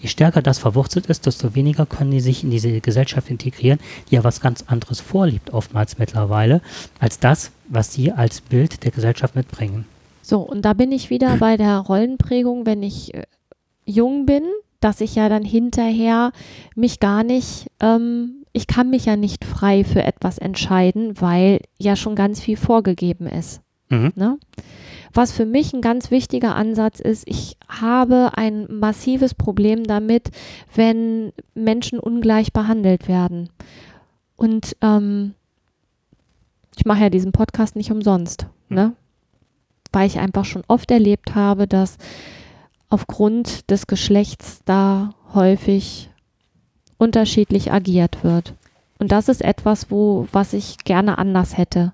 [0.00, 3.78] Je stärker das verwurzelt ist, desto weniger können die sich in diese Gesellschaft integrieren,
[4.10, 6.60] die ja was ganz anderes vorliebt, oftmals mittlerweile,
[6.98, 9.86] als das, was sie als Bild der Gesellschaft mitbringen.
[10.20, 13.22] So, und da bin ich wieder bei der Rollenprägung, wenn ich äh,
[13.86, 14.42] jung bin,
[14.84, 16.32] dass ich ja dann hinterher
[16.74, 21.96] mich gar nicht, ähm, ich kann mich ja nicht frei für etwas entscheiden, weil ja
[21.96, 23.62] schon ganz viel vorgegeben ist.
[23.88, 24.12] Mhm.
[24.14, 24.38] Ne?
[25.14, 30.30] Was für mich ein ganz wichtiger Ansatz ist, ich habe ein massives Problem damit,
[30.74, 33.48] wenn Menschen ungleich behandelt werden.
[34.36, 35.32] Und ähm,
[36.76, 38.92] ich mache ja diesen Podcast nicht umsonst, ne?
[39.92, 41.96] weil ich einfach schon oft erlebt habe, dass
[42.94, 46.10] aufgrund des Geschlechts da häufig
[46.96, 48.54] unterschiedlich agiert wird.
[48.98, 51.92] Und das ist etwas, wo, was ich gerne anders hätte.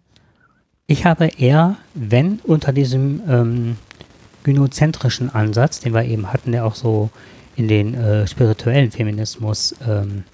[0.86, 3.76] Ich habe eher, wenn unter diesem ähm,
[4.44, 7.08] gynozentrischen Ansatz, den wir eben hatten, der auch so
[7.56, 10.24] in den äh, spirituellen Feminismus ähm,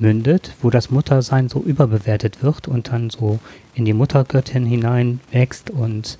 [0.00, 3.38] mündet, wo das Muttersein so überbewertet wird und dann so
[3.74, 6.18] in die Muttergöttin hineinwächst und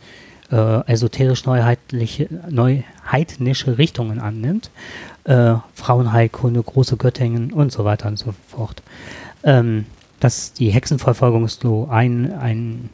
[0.50, 4.70] äh, esoterisch neuheitliche, neuheidnische Richtungen annimmt,
[5.24, 8.82] äh, Frauenheilkunde, große Göttinnen und so weiter und so fort.
[9.42, 9.86] Ähm,
[10.18, 12.90] dass die Hexenverfolgung ist so ein, ein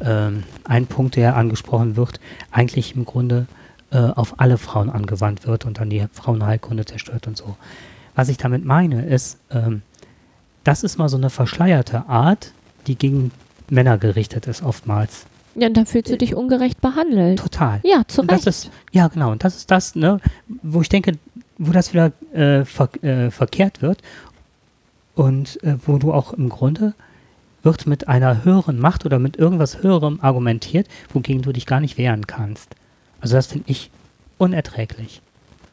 [0.00, 2.20] ähm, ein Punkt, der angesprochen wird,
[2.50, 3.46] eigentlich im Grunde
[3.90, 7.56] äh, auf alle Frauen angewandt wird und dann die Frauenheilkunde zerstört und so.
[8.14, 9.82] Was ich damit meine, ist, ähm,
[10.64, 12.52] das ist mal so eine verschleierte Art,
[12.86, 13.30] die gegen
[13.68, 15.26] Männer gerichtet ist, oftmals.
[15.54, 17.38] Ja, und dann fühlst du dich ungerecht behandelt.
[17.38, 17.80] Total.
[17.84, 18.48] Ja, zu Und das Recht.
[18.48, 19.30] ist, ja, genau.
[19.32, 20.20] Und das ist das, ne,
[20.62, 21.12] wo ich denke,
[21.58, 23.98] wo das wieder äh, ver äh, verkehrt wird
[25.14, 26.94] und äh, wo du auch im Grunde
[27.62, 31.96] wird mit einer höheren Macht oder mit irgendwas Höherem argumentiert, wogegen du dich gar nicht
[31.96, 32.74] wehren kannst.
[33.20, 33.90] Also das finde ich
[34.38, 35.22] unerträglich.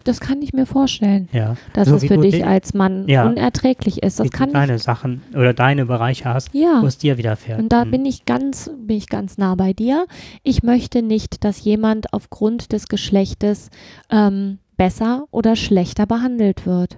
[0.03, 1.55] Das kann ich mir vorstellen, Ja.
[1.73, 3.25] dass So es wie für du dich di- als Mann Ja.
[3.27, 4.19] unerträglich ist.
[4.19, 6.81] Das wie du kann ich deine Sachen oder deine Bereiche hast, Ja.
[6.81, 7.59] wo es dir widerfährt.
[7.59, 7.91] Und da Hm.
[7.91, 10.05] bin ich ganz, bin ich ganz nah bei dir.
[10.43, 13.69] Ich möchte nicht, dass jemand aufgrund des Geschlechtes
[14.09, 16.97] ähm, besser oder schlechter behandelt wird.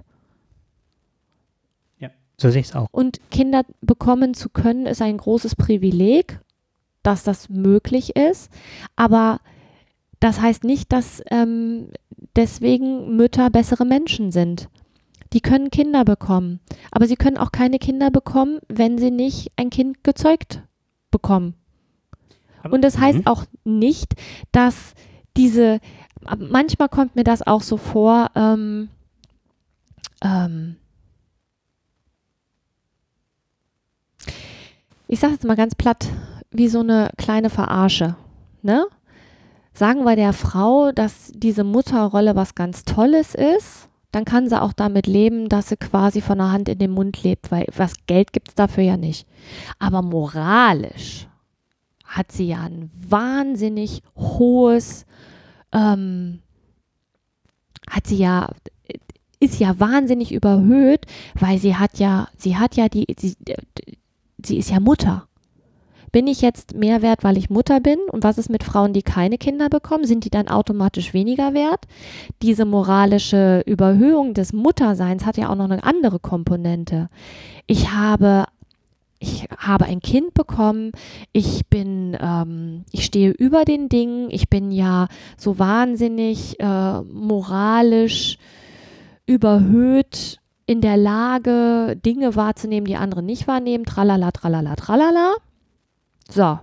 [2.36, 2.88] so sehe ich es auch.
[2.90, 6.40] Und Kinder bekommen zu können, ist ein großes Privileg,
[7.04, 8.50] dass das möglich ist.
[8.96, 9.38] Aber
[10.24, 11.90] das heißt nicht, dass ähm,
[12.34, 14.68] deswegen Mütter bessere Menschen sind.
[15.34, 16.60] Die können Kinder bekommen.
[16.90, 20.62] Aber sie können auch keine Kinder bekommen, wenn sie nicht ein Kind gezeugt
[21.10, 21.54] bekommen.
[22.70, 23.26] Und das heißt Mhm.
[23.26, 24.14] auch nicht,
[24.50, 24.94] dass
[25.36, 25.80] diese,
[26.38, 28.88] manchmal kommt mir das auch so vor, ähm,
[30.22, 30.76] ähm,
[35.06, 36.08] ich sage jetzt mal ganz platt,
[36.50, 38.16] wie so eine kleine Verarsche.
[38.62, 38.86] Ne?
[39.74, 44.72] Sagen wir der Frau, dass diese Mutterrolle was ganz Tolles ist, dann kann sie auch
[44.72, 48.32] damit leben, dass sie quasi von der Hand in den Mund lebt, weil was Geld
[48.32, 49.26] gibt es dafür ja nicht.
[49.80, 51.26] Aber moralisch
[52.04, 55.06] hat sie ja ein wahnsinnig hohes,
[55.72, 56.38] ähm,
[57.90, 58.50] hat sie ja,
[59.40, 63.34] ist ja wahnsinnig überhöht, weil sie hat ja, sie hat ja die, sie,
[64.40, 65.26] sie ist ja Mutter.
[66.14, 67.98] Bin ich jetzt mehr wert, weil ich Mutter bin?
[68.12, 70.04] Und was ist mit Frauen, die keine Kinder bekommen?
[70.04, 71.88] Sind die dann automatisch weniger wert?
[72.40, 77.08] Diese moralische Überhöhung des Mutterseins hat ja auch noch eine andere Komponente.
[77.66, 78.44] Ich habe
[79.18, 80.92] ich habe ein Kind bekommen,
[81.32, 88.38] ich bin, ähm, ich stehe über den Dingen, ich bin ja so wahnsinnig äh, moralisch
[89.26, 95.34] überhöht in der Lage, Dinge wahrzunehmen, die andere nicht wahrnehmen, tralala, tralala, tralala.
[96.34, 96.58] So.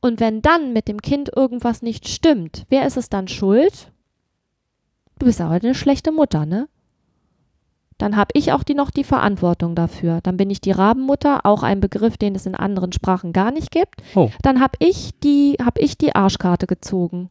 [0.00, 3.92] Und wenn dann mit dem Kind irgendwas nicht stimmt, wer ist es dann schuld?
[5.18, 6.68] Du bist aber eine schlechte Mutter, ne?
[7.98, 10.20] Dann habe ich auch die noch die Verantwortung dafür.
[10.22, 13.70] Dann bin ich die Rabenmutter, auch ein Begriff, den es in anderen Sprachen gar nicht
[13.70, 14.02] gibt.
[14.14, 14.30] Oh.
[14.42, 17.30] Dann habe ich die, habe ich die Arschkarte gezogen.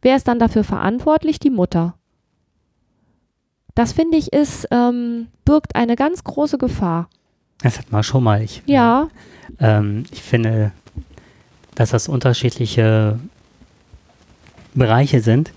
[0.00, 1.38] Wer ist dann dafür verantwortlich?
[1.38, 1.94] Die Mutter.
[3.74, 7.10] Das finde ich ist, ähm, birgt eine ganz große Gefahr.
[7.62, 8.42] Das hat man schon mal.
[8.42, 9.08] Ich, Ja,
[9.60, 10.72] Ähm, ich finde,
[11.74, 13.18] dass das unterschiedliche
[14.74, 15.52] Bereiche sind.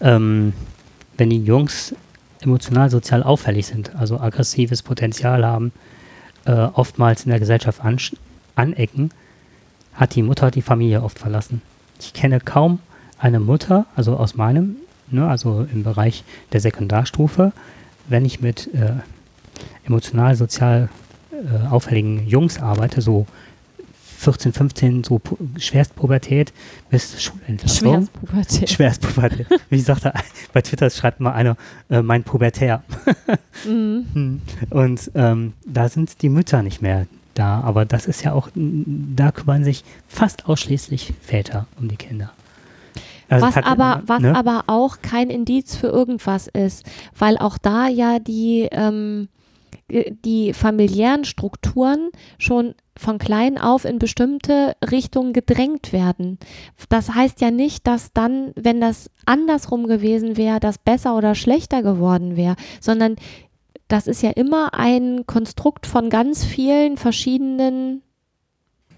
[0.00, 0.52] Ähm,
[1.16, 1.94] wenn die Jungs
[2.40, 5.72] emotional, sozial auffällig sind, also aggressives Potenzial haben,
[6.44, 8.14] äh, oftmals in der Gesellschaft ansch-
[8.54, 9.10] anecken,
[9.94, 11.60] hat die Mutter die Familie oft verlassen.
[12.00, 12.78] Ich kenne kaum
[13.18, 14.76] eine Mutter, also aus meinem,
[15.10, 16.22] ne, also im Bereich
[16.52, 17.52] der Sekundarstufe,
[18.08, 18.92] wenn ich mit äh,
[19.84, 20.88] emotional, sozial
[21.38, 23.26] äh, auffälligen Jungs arbeite, so
[24.18, 26.52] 14, 15, so pu Schwerstpubertät
[26.90, 27.88] bis Schulentlassung.
[27.88, 28.70] Schwerstpubertät.
[28.70, 29.46] Schwerstpubertät.
[29.70, 30.14] Wie sagt er,
[30.52, 31.56] bei Twitter schreibt mal einer,
[31.88, 32.82] äh, mein Pubertär.
[33.64, 34.06] Mhm.
[34.12, 34.40] Hm.
[34.70, 39.30] Und ähm, da sind die Mütter nicht mehr da, aber das ist ja auch, da
[39.30, 42.32] kümmern sich fast ausschließlich Väter um die Kinder.
[43.28, 44.34] Also was hat- aber, was ne?
[44.34, 46.84] aber auch kein Indiz für irgendwas ist,
[47.16, 49.37] weil auch da ja die, ähm, äh,
[49.90, 56.38] die familiären Strukturen schon von klein auf in bestimmte Richtungen gedrängt werden.
[56.88, 61.82] Das heißt ja nicht, dass dann, wenn das andersrum gewesen wäre, das besser oder schlechter
[61.82, 63.16] geworden wäre, sondern
[63.86, 68.02] das ist ja immer ein Konstrukt von ganz vielen verschiedenen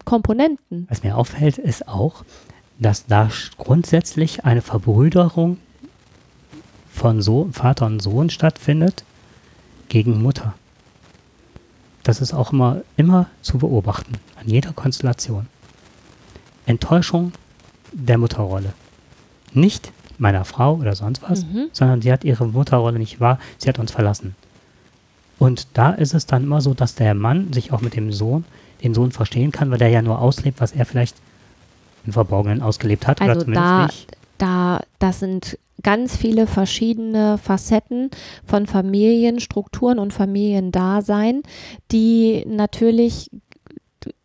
[0.05, 0.87] Komponenten.
[0.89, 2.25] Was mir auffällt, ist auch,
[2.79, 5.59] dass da grundsätzlich eine Verbrüderung
[6.91, 9.05] von so Vater und Sohn stattfindet
[9.89, 10.55] gegen Mutter.
[12.03, 15.47] Das ist auch immer, immer zu beobachten, an jeder Konstellation.
[16.67, 17.33] Enttäuschung
[17.93, 18.73] der Mutterrolle.
[19.53, 21.69] Nicht meiner Frau oder sonst was, Mhm.
[21.73, 24.35] sondern sie hat ihre Mutterrolle nicht wahr, sie hat uns verlassen.
[25.39, 28.45] Und da ist es dann immer so, dass der Mann sich auch mit dem Sohn,
[28.83, 31.17] den Sohn verstehen kann, weil der ja nur auslebt, was er vielleicht
[32.07, 34.17] im Verborgenen ausgelebt hat oder Also zumindest da, nicht.
[34.43, 38.11] Da, das sind ganz viele verschiedene Facetten
[38.45, 41.43] von Familienstrukturen und Familiendasein,
[41.91, 43.31] die natürlich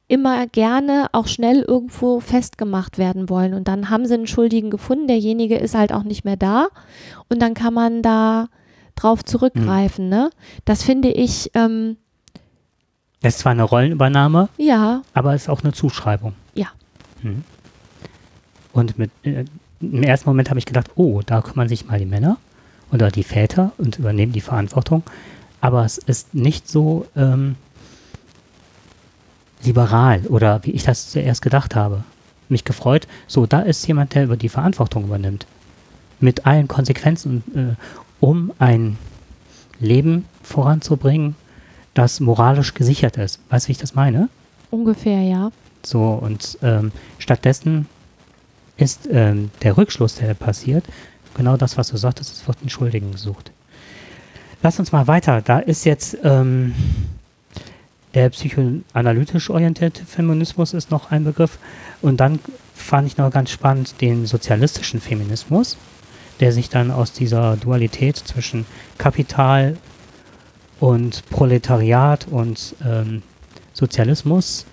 [0.07, 3.53] immer gerne auch schnell irgendwo festgemacht werden wollen.
[3.53, 6.67] Und dann haben sie einen Schuldigen gefunden, derjenige ist halt auch nicht mehr da.
[7.29, 8.47] Und dann kann man da
[8.95, 10.07] drauf zurückgreifen.
[10.09, 10.29] Ne?
[10.63, 11.97] Das finde ich, ähm,
[13.21, 16.33] Das ist zwar eine Rollenübernahme, ja, aber es ist auch eine Zuschreibung.
[16.53, 16.67] Ja.
[17.23, 17.43] Mhm.
[18.73, 19.45] Und mit, äh,
[19.81, 22.37] im ersten Moment habe ich gedacht, oh, da kümmern sich mal die Männer
[22.91, 25.03] oder die Väter und übernehmen die Verantwortung.
[25.61, 27.55] Aber es ist nicht so ähm,
[29.63, 32.03] liberal oder wie ich das zuerst gedacht habe.
[32.47, 35.47] Mich gefreut, so, da ist jemand, der über die Verantwortung übernimmt.
[36.19, 37.75] mit allen Konsequenzen, äh,
[38.19, 38.97] um ein
[39.79, 41.35] Leben voranzubringen,
[41.93, 43.39] das moralisch gesichert ist.
[43.49, 44.29] Weißt du, wie ich das meine?
[44.71, 45.51] Ungefähr, ja.
[45.83, 47.87] So, und ähm, stattdessen
[48.77, 50.85] ist ähm, der Rückschluss, der passiert,
[51.35, 53.51] genau das, was du sagtest, es wird einen Schuldigen gesucht.
[54.63, 55.41] Lass uns mal weiter.
[55.41, 56.73] Da ist jetzt ähm,
[58.15, 61.59] der psychoanalytisch orientierte Feminismus ist noch ein Begriff.
[62.01, 62.39] Und dann
[62.73, 65.77] fand ich noch ganz spannend den sozialistischen Feminismus,
[66.39, 68.65] der sich dann aus dieser Dualität zwischen
[68.97, 69.77] Kapital
[70.79, 73.21] und Proletariat und ähm,
[73.73, 74.65] Sozialismus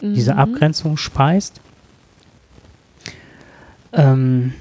[0.00, 0.14] mhm.
[0.14, 1.60] diese Abgrenzung speist.
[3.92, 4.54] Ähm,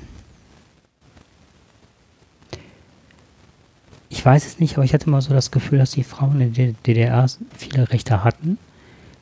[4.09, 6.53] ich weiß es nicht, aber ich hatte immer so das Gefühl, dass die Frauen in
[6.53, 8.57] der DDR viele Rechte hatten,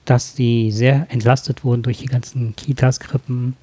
[0.06, 3.56] dass die sehr entlastet wurden durch die ganzen Kitas, Krippen,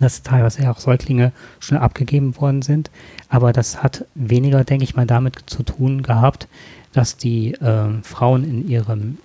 [0.00, 2.90] dass teilweise auch Säuglinge schon abgegeben worden sind.
[3.30, 6.46] Aber das hat weniger, denke ich mal, damit zu tun gehabt,
[6.92, 9.18] dass die äh, Frauen in ihrem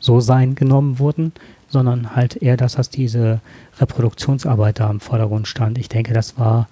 [0.00, 1.32] So-Sein genommen wurden,
[1.74, 3.40] sondern halt eher das, dass diese
[3.80, 5.76] Reproduktionsarbeit da im Vordergrund stand.
[5.76, 6.68] Ich denke, das war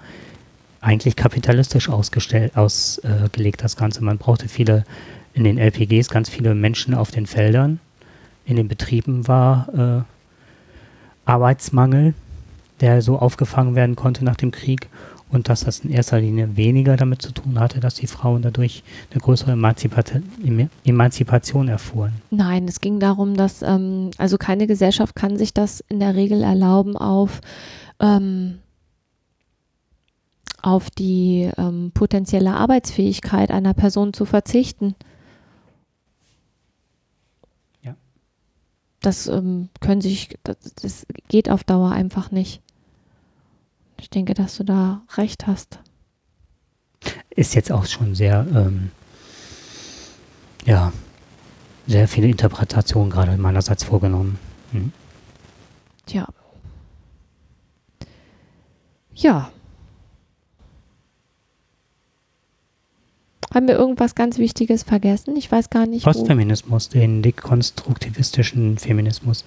[0.80, 4.02] eigentlich kapitalistisch ausgestellt, ausgelegt, das Ganze.
[4.02, 4.84] Man brauchte viele,
[5.34, 7.80] in den LPGs ganz viele Menschen auf den Feldern.
[8.46, 10.02] In den Betrieben war äh,
[11.24, 12.14] Arbeitsmangel,
[12.80, 14.88] der so aufgefangen werden konnte nach dem Krieg
[15.32, 18.84] und dass das in erster Linie weniger damit zu tun hatte, dass die Frauen dadurch
[19.10, 22.12] eine größere Emanzipation erfuhren.
[22.30, 26.42] Nein, es ging darum, dass ähm, also keine Gesellschaft kann sich das in der Regel
[26.42, 27.40] erlauben, auf
[27.98, 28.58] ähm,
[30.60, 34.94] auf die ähm, potenzielle Arbeitsfähigkeit einer Person zu verzichten.
[37.82, 37.96] Ja.
[39.00, 42.61] Das ähm, können sich, das, das geht auf Dauer einfach nicht.
[44.02, 45.78] Ich denke, dass du da recht hast.
[47.30, 48.90] Ist jetzt auch schon sehr, ähm,
[50.64, 50.92] ja,
[51.86, 54.40] sehr viele Interpretationen gerade meinerseits vorgenommen.
[54.72, 54.92] Hm?
[56.06, 56.26] Tja.
[59.14, 59.52] Ja.
[63.54, 65.36] Haben wir irgendwas ganz Wichtiges vergessen?
[65.36, 66.02] Ich weiß gar nicht.
[66.02, 69.44] Postfeminismus, den dekonstruktivistischen Feminismus.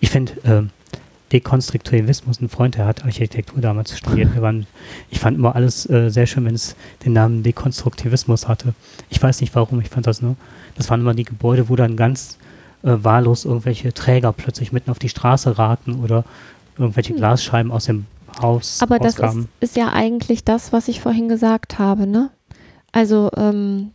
[0.00, 0.98] Ich finde, äh,
[1.32, 4.40] Dekonstruktivismus, ein Freund, der hat Architektur damals studiert.
[4.40, 4.66] Waren,
[5.10, 6.74] ich fand immer alles äh, sehr schön, wenn es
[7.04, 8.74] den Namen Dekonstruktivismus hatte.
[9.10, 10.36] Ich weiß nicht warum, ich fand das nur.
[10.76, 12.38] Das waren immer die Gebäude, wo dann ganz
[12.82, 16.24] äh, wahllos irgendwelche Träger plötzlich mitten auf die Straße raten oder
[16.78, 17.16] irgendwelche hm.
[17.18, 18.06] Glasscheiben aus dem
[18.40, 22.30] Haus Aber das ist, ist ja eigentlich das, was ich vorhin gesagt habe, ne?
[22.92, 23.90] Also ähm,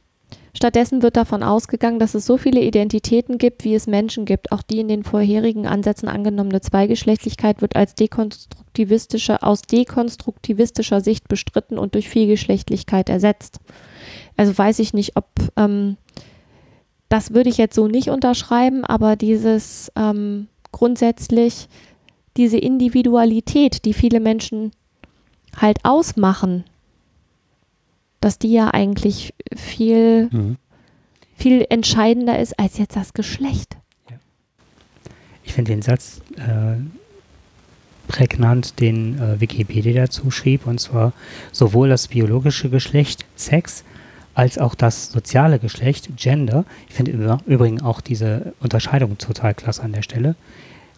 [0.55, 4.51] Stattdessen wird davon ausgegangen, dass es so viele Identitäten gibt, wie es Menschen gibt.
[4.51, 11.79] Auch die in den vorherigen Ansätzen angenommene Zweigeschlechtlichkeit wird als dekonstruktivistische, aus dekonstruktivistischer Sicht bestritten
[11.79, 13.59] und durch Vielgeschlechtlichkeit ersetzt.
[14.37, 15.25] Also weiß ich nicht, ob
[15.57, 15.97] ähm,
[17.09, 21.67] das würde ich jetzt so nicht unterschreiben, aber dieses ähm, grundsätzlich
[22.37, 24.71] diese Individualität, die viele Menschen
[25.55, 26.63] halt ausmachen,
[28.23, 30.57] dass die ja eigentlich viel, mhm.
[31.35, 33.77] viel entscheidender ist als jetzt das Geschlecht.
[35.43, 36.77] Ich finde den Satz äh,
[38.07, 41.11] prägnant, den äh, Wikipedia dazu schrieb, und zwar
[41.51, 43.83] sowohl das biologische Geschlecht, Sex,
[44.35, 46.63] als auch das soziale Geschlecht, Gender.
[46.87, 50.35] Ich finde übrigens auch diese Unterscheidung total klasse an der Stelle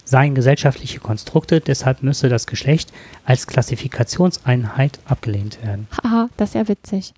[0.06, 2.94] seien gesellschaftliche Konstrukte, deshalb müsse das Geschlecht
[3.26, 5.88] als Klassifikationseinheit abgelehnt werden.
[6.04, 7.14] Haha, das ist ja witzig.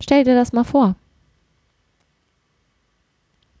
[0.00, 0.94] Stell dir das mal vor.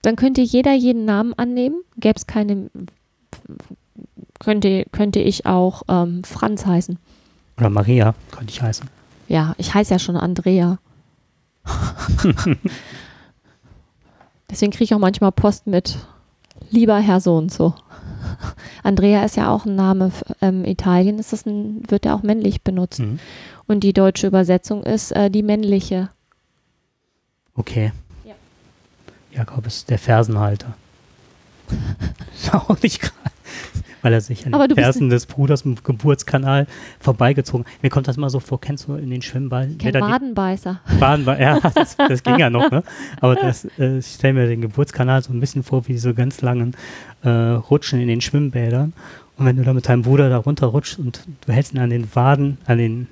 [0.02, 2.70] Dann könnte jeder jeden Namen annehmen, gäbe es keine,
[4.38, 6.98] könnte, könnte ich auch ähm, Franz heißen.
[7.58, 8.88] Oder Maria könnte ich heißen.
[9.28, 10.78] Ja, ich heiße ja schon Andrea.
[14.50, 15.98] Deswegen kriege ich auch manchmal Post mit
[16.70, 17.74] lieber Herr so und so.
[18.82, 20.12] Andrea ist ja auch ein Name.
[20.40, 23.00] Ähm, Italien ist das ein, wird ja auch männlich benutzt.
[23.00, 23.18] Mhm.
[23.66, 26.10] Und die deutsche Übersetzung ist äh, die männliche.
[27.54, 27.92] Okay.
[28.24, 28.34] Ja.
[29.32, 30.74] Jakob ist der Fersenhalter.
[32.52, 33.14] auch nicht gerade.
[34.02, 36.66] Weil er sich an den Fersen des Bruders im Geburtskanal
[36.98, 39.68] vorbeigezogen Mir kommt das immer so vor, kennst du in den Schwimmball?
[39.68, 40.80] Badenbeißer.
[40.98, 42.82] Badenbeißer, ja, das, das, ging ja noch, ne?
[43.20, 46.40] Aber das, äh, ich stelle mir den Geburtskanal so ein bisschen vor, wie so ganz
[46.40, 46.74] langen
[47.22, 48.92] äh, Rutschen in den Schwimmbädern.
[49.36, 52.14] Und wenn du da mit deinem Bruder da runterrutschst und du hältst ihn an den
[52.14, 53.08] Waden, an den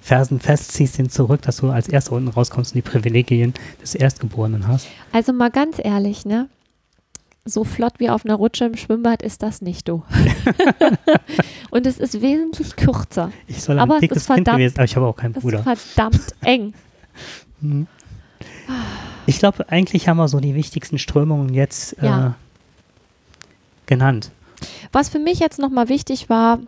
[0.00, 3.94] Fersen fest, ziehst ihn zurück, dass du als Erster unten rauskommst und die Privilegien des
[3.94, 4.88] Erstgeborenen hast.
[5.12, 6.48] Also mal ganz ehrlich, ne?
[7.44, 10.02] So flott wie auf einer Rutsche im Schwimmbad ist das nicht, du.
[11.70, 13.32] und es ist wesentlich kürzer.
[13.48, 15.32] Ich soll ein Aber es dickes ist Kind verdammt- gewesen, aber ich habe auch keinen
[15.32, 15.58] Bruder.
[15.58, 15.64] ist
[15.94, 16.74] verdammt eng.
[17.60, 17.86] Hm.
[19.26, 22.34] Ich glaube, eigentlich haben wir so die wichtigsten Strömungen jetzt äh, Ja.
[23.86, 24.30] genannt.
[24.92, 26.60] Was für mich jetzt nochmal wichtig war,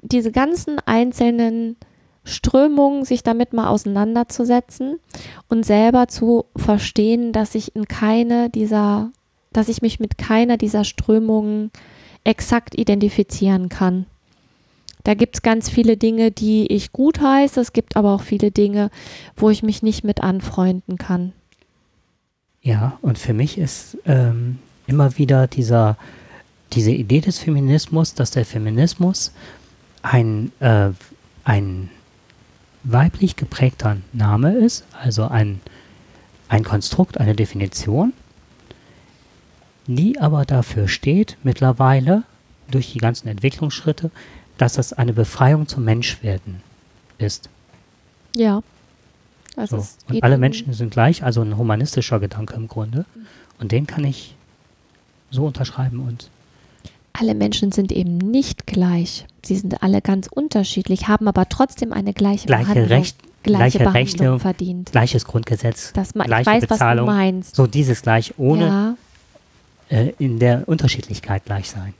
[0.00, 1.76] diese ganzen einzelnen
[2.24, 4.98] Strömungen, sich damit mal auseinanderzusetzen
[5.48, 9.10] und selber zu verstehen, dass ich in keine dieser,
[9.56, 11.70] dass ich mich mit keiner dieser Strömungen
[12.24, 14.06] exakt identifizieren kann.
[15.04, 18.50] Da gibt es ganz viele Dinge, die ich gut heiße, es gibt aber auch viele
[18.50, 18.90] Dinge,
[19.36, 21.32] wo ich mich nicht mit anfreunden kann.
[22.60, 25.96] Ja, und für mich ist ähm, immer wieder dieser,
[26.72, 29.32] diese Idee des Feminismus, dass der Feminismus
[30.02, 30.90] ein, äh,
[31.42, 31.90] ein
[32.84, 35.60] weiblich geprägter Name ist, also ein,
[36.48, 38.12] ein Konstrukt, eine Definition,
[39.86, 42.22] die aber dafür steht, mittlerweile
[42.70, 44.10] durch die ganzen Entwicklungsschritte,
[44.58, 46.62] dass das eine Befreiung zum Menschwerden
[47.18, 47.48] ist.
[48.36, 48.62] Ja.
[49.56, 49.86] Also So.
[50.08, 53.04] Und alle Menschen sind gleich, also ein humanistischer Gedanke im Grunde.
[53.60, 54.34] Und den kann ich
[55.30, 56.30] so unterschreiben und
[57.14, 59.26] alle Menschen sind eben nicht gleich.
[59.44, 63.78] Sie sind alle ganz unterschiedlich, haben aber trotzdem eine gleiche, Gleiche Behandlung, Recht- gleiche, gleiche
[63.80, 64.92] Behandlung Rechte, verdient.
[64.92, 67.06] gleiches Grundgesetz, Das ma- ich gleiche weiß, was du Bezahlung.
[67.06, 67.54] meinst.
[67.56, 68.94] so dieses gleich, ohne Ja,
[69.92, 71.94] äh, in der Unterschiedlichkeit gleich sein.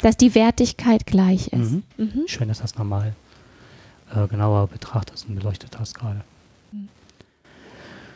[0.00, 1.72] dass die Wertigkeit gleich ist.
[1.72, 1.82] Mhm.
[1.96, 2.22] Mhm.
[2.28, 3.14] Schön, dass du das nochmal
[4.14, 6.20] äh, genauer betrachtest und beleuchtet hast gerade.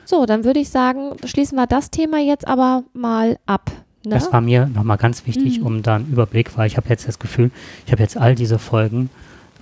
[0.04, 3.72] So, dann würde ich sagen, schließen wir das Thema jetzt aber mal ab.
[4.04, 4.10] Ne?
[4.14, 5.66] Das war mir nochmal ganz wichtig, Mhm.
[5.66, 7.50] um da einen Überblick, weil ich habe jetzt das Gefühl,
[7.86, 9.10] ich habe jetzt all diese Folgen,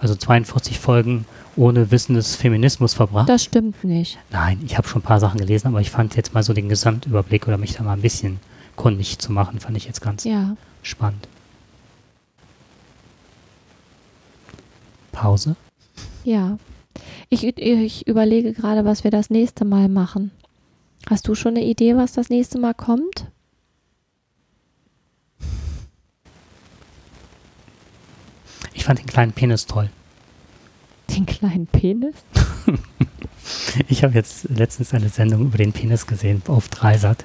[0.00, 1.26] also 42 Folgen
[1.56, 3.28] ohne Wissen des Feminismus verbracht.
[3.28, 4.18] das stimmt nicht.
[4.30, 6.68] Nein, ich habe schon ein paar Sachen gelesen, aber ich fand jetzt mal so den
[6.68, 8.38] Gesamtüberblick oder mich da mal ein bisschen
[8.76, 10.56] kundig zu machen, fand ich jetzt ganz Ja.
[10.82, 11.28] spannend.
[15.12, 15.56] Pause.
[16.24, 16.58] Ja.
[17.28, 20.30] Ich, ich überlege gerade, was wir das nächste Mal machen.
[21.08, 23.26] Hast du schon eine Idee, was das nächste Mal kommt?
[28.74, 29.90] Ich fand den kleinen Penis toll.
[31.10, 32.14] Den kleinen Penis?
[33.88, 37.24] Ich habe jetzt letztens eine Sendung über den Penis gesehen auf Dreisat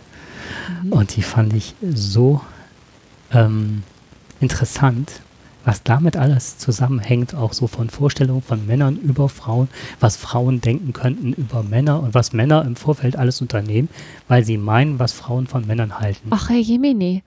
[0.84, 0.92] Mhm.
[0.94, 2.42] und die fand ich so
[3.32, 3.84] ähm,
[4.40, 5.22] interessant,
[5.66, 9.68] was damit alles zusammenhängt, auch so von Vorstellungen von Männern über Frauen,
[10.00, 13.90] was Frauen denken könnten über Männer und was Männer im Vorfeld alles unternehmen,
[14.28, 16.28] weil sie meinen, was Frauen von Männern halten.
[16.32, 17.22] Ach, Herr Jemine.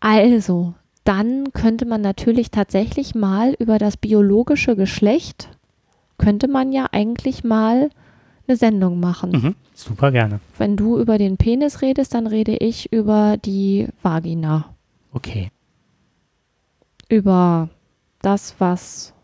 [0.00, 0.74] Also,
[1.06, 5.48] dann könnte man natürlich tatsächlich mal über das biologische Geschlecht,
[6.18, 7.90] könnte man ja eigentlich mal
[8.48, 9.30] eine Sendung machen.
[9.30, 10.40] Mhm, super gerne.
[10.58, 14.74] Wenn du über den Penis redest, dann rede ich über die Vagina.
[15.12, 15.50] Okay.
[17.08, 17.68] Über
[18.20, 19.14] das, was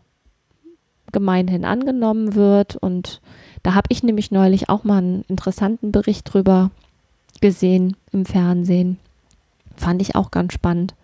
[1.11, 2.77] gemeinhin angenommen wird.
[2.77, 3.21] Und
[3.61, 6.71] da habe ich nämlich neulich auch mal einen interessanten Bericht drüber
[7.41, 8.99] gesehen im Fernsehen.
[9.75, 10.95] Fand ich auch ganz spannend.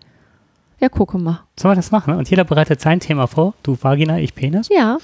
[0.80, 1.40] Ja, gucke mal.
[1.58, 2.14] Sollen wir das machen?
[2.14, 3.54] Und jeder bereitet sein Thema vor.
[3.62, 4.68] Du Vagina, ich Penis.
[4.70, 4.98] Ja,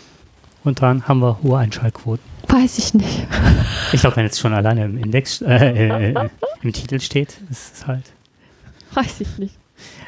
[0.65, 2.25] Und dann haben wir hohe Einschaltquoten.
[2.49, 3.27] weiß ich nicht.
[3.93, 6.29] Ich glaube, wenn jetzt schon alleine im Index, äh, äh,
[6.63, 8.03] im Titel steht, ist es halt.
[8.95, 9.55] Weiß ich nicht.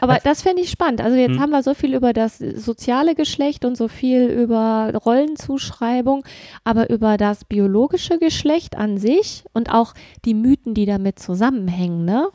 [0.01, 1.01] Aber das fände ich spannend.
[1.03, 1.41] Also jetzt Hm.
[1.41, 6.25] haben wir so viel über das soziale Geschlecht und so viel über Rollenzuschreibung,
[6.65, 9.95] aber über das biologische Geschlecht an sich und auch
[10.25, 12.29] die Mythen, die damit zusammenhängen, ne?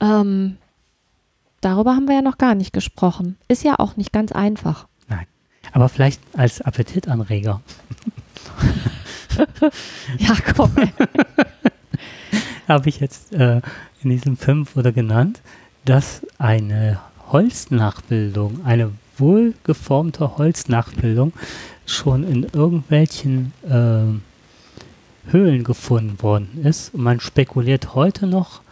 [0.00, 0.58] Ähm,
[1.66, 3.36] darüber haben wir ja noch gar nicht gesprochen.
[3.48, 4.86] Ist ja auch nicht ganz einfach.
[5.72, 7.60] Aber vielleicht als Appetitanreger.
[10.16, 10.72] Ja, komm.
[12.68, 13.60] habe ich jetzt äh,
[14.02, 15.42] in diesem Film wurde genannt,
[15.84, 17.00] dass eine
[17.30, 21.34] Holznachbildung, eine wohlgeformte Holznachbildung
[21.84, 24.22] schon in irgendwelchen ähm,
[25.26, 26.94] Höhlen gefunden worden ist.
[26.94, 28.62] Und man spekuliert heute noch,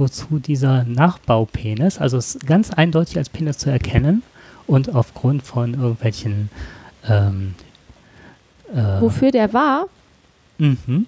[0.00, 4.22] wozu dieser Nachbaupenis, also es ist ganz eindeutig als Penis zu erkennen
[4.66, 6.50] und aufgrund von irgendwelchen
[7.08, 7.54] ähm,
[8.74, 9.86] äh, Wofür der war?
[10.58, 11.06] Mhm.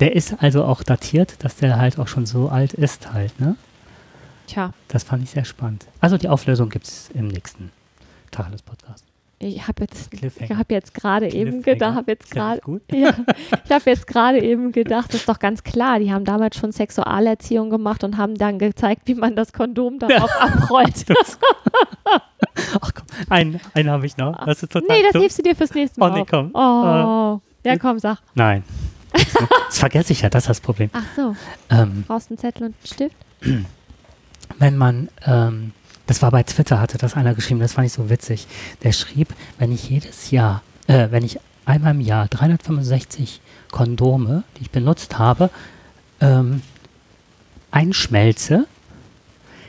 [0.00, 3.56] Der ist also auch datiert, dass der halt auch schon so alt ist halt, ne?
[4.46, 5.86] Tja, Das fand ich sehr spannend.
[6.00, 7.72] Also die Auflösung gibt es im nächsten
[8.30, 9.04] Tag des Podcasts.
[9.38, 12.60] Ich habe jetzt, ich habe jetzt gerade eben gedacht, habe jetzt gerade.
[12.90, 13.14] Ja,
[13.64, 16.72] ich habe jetzt gerade eben gedacht, das ist doch ganz klar, die haben damals schon
[16.72, 21.04] Sexualerziehung gemacht und haben dann gezeigt, wie man das Kondom darauf abrollt.
[22.80, 24.42] Ach komm, einen, einen habe ich noch.
[24.46, 25.22] Das ist total nee, das dumm.
[25.22, 26.50] hebst du dir fürs nächste Mal Oh, nee, komm.
[26.54, 28.18] Oh, ja komm, sag.
[28.34, 28.64] Nein.
[29.66, 30.88] Das vergesse ich ja, das ist das Problem.
[30.92, 31.34] Ach so,
[31.70, 33.16] Ähm, brauchst du einen Zettel und einen Stift?
[34.58, 35.72] wenn man, ähm,
[36.06, 38.46] das war bei Twitter, hatte das einer geschrieben, das fand ich so witzig.
[38.82, 39.28] Der schrieb,
[39.58, 43.40] wenn ich jedes Jahr, äh, wenn ich einmal im Jahr 365
[43.70, 45.50] Kondome, die ich benutzt habe,
[46.20, 46.62] ähm,
[47.70, 48.66] einschmelze,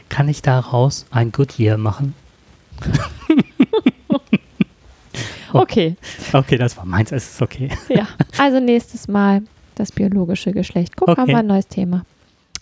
[0.10, 2.14] kann ich daraus ein Goodyear machen.
[5.54, 5.96] Okay,
[6.34, 7.70] Okay, das war meins, es ist okay.
[7.90, 8.06] ja.
[8.38, 9.42] Also nächstes Mal
[9.76, 10.96] das biologische Geschlecht.
[10.98, 11.32] Guck, haben Okay.
[11.32, 12.06] wir ein neues Thema.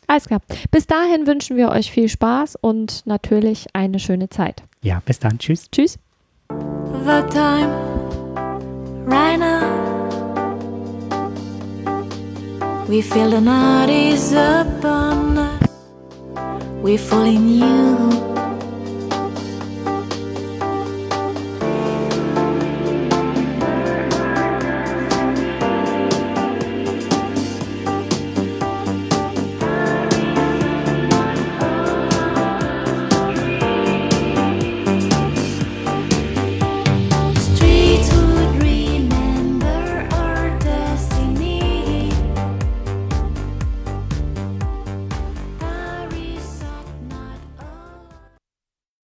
[0.08, 0.42] Alles klar.
[0.72, 4.64] Bis dahin wünschen wir euch viel Spaß und natürlich eine schöne Zeit.
[4.82, 5.70] Ja, bis dann, tschüss.
[5.72, 5.98] Tschüss.
[7.06, 7.70] the time
[9.06, 10.06] right now.
[12.88, 15.70] We feel the night is upon us.
[16.82, 18.10] We fall in you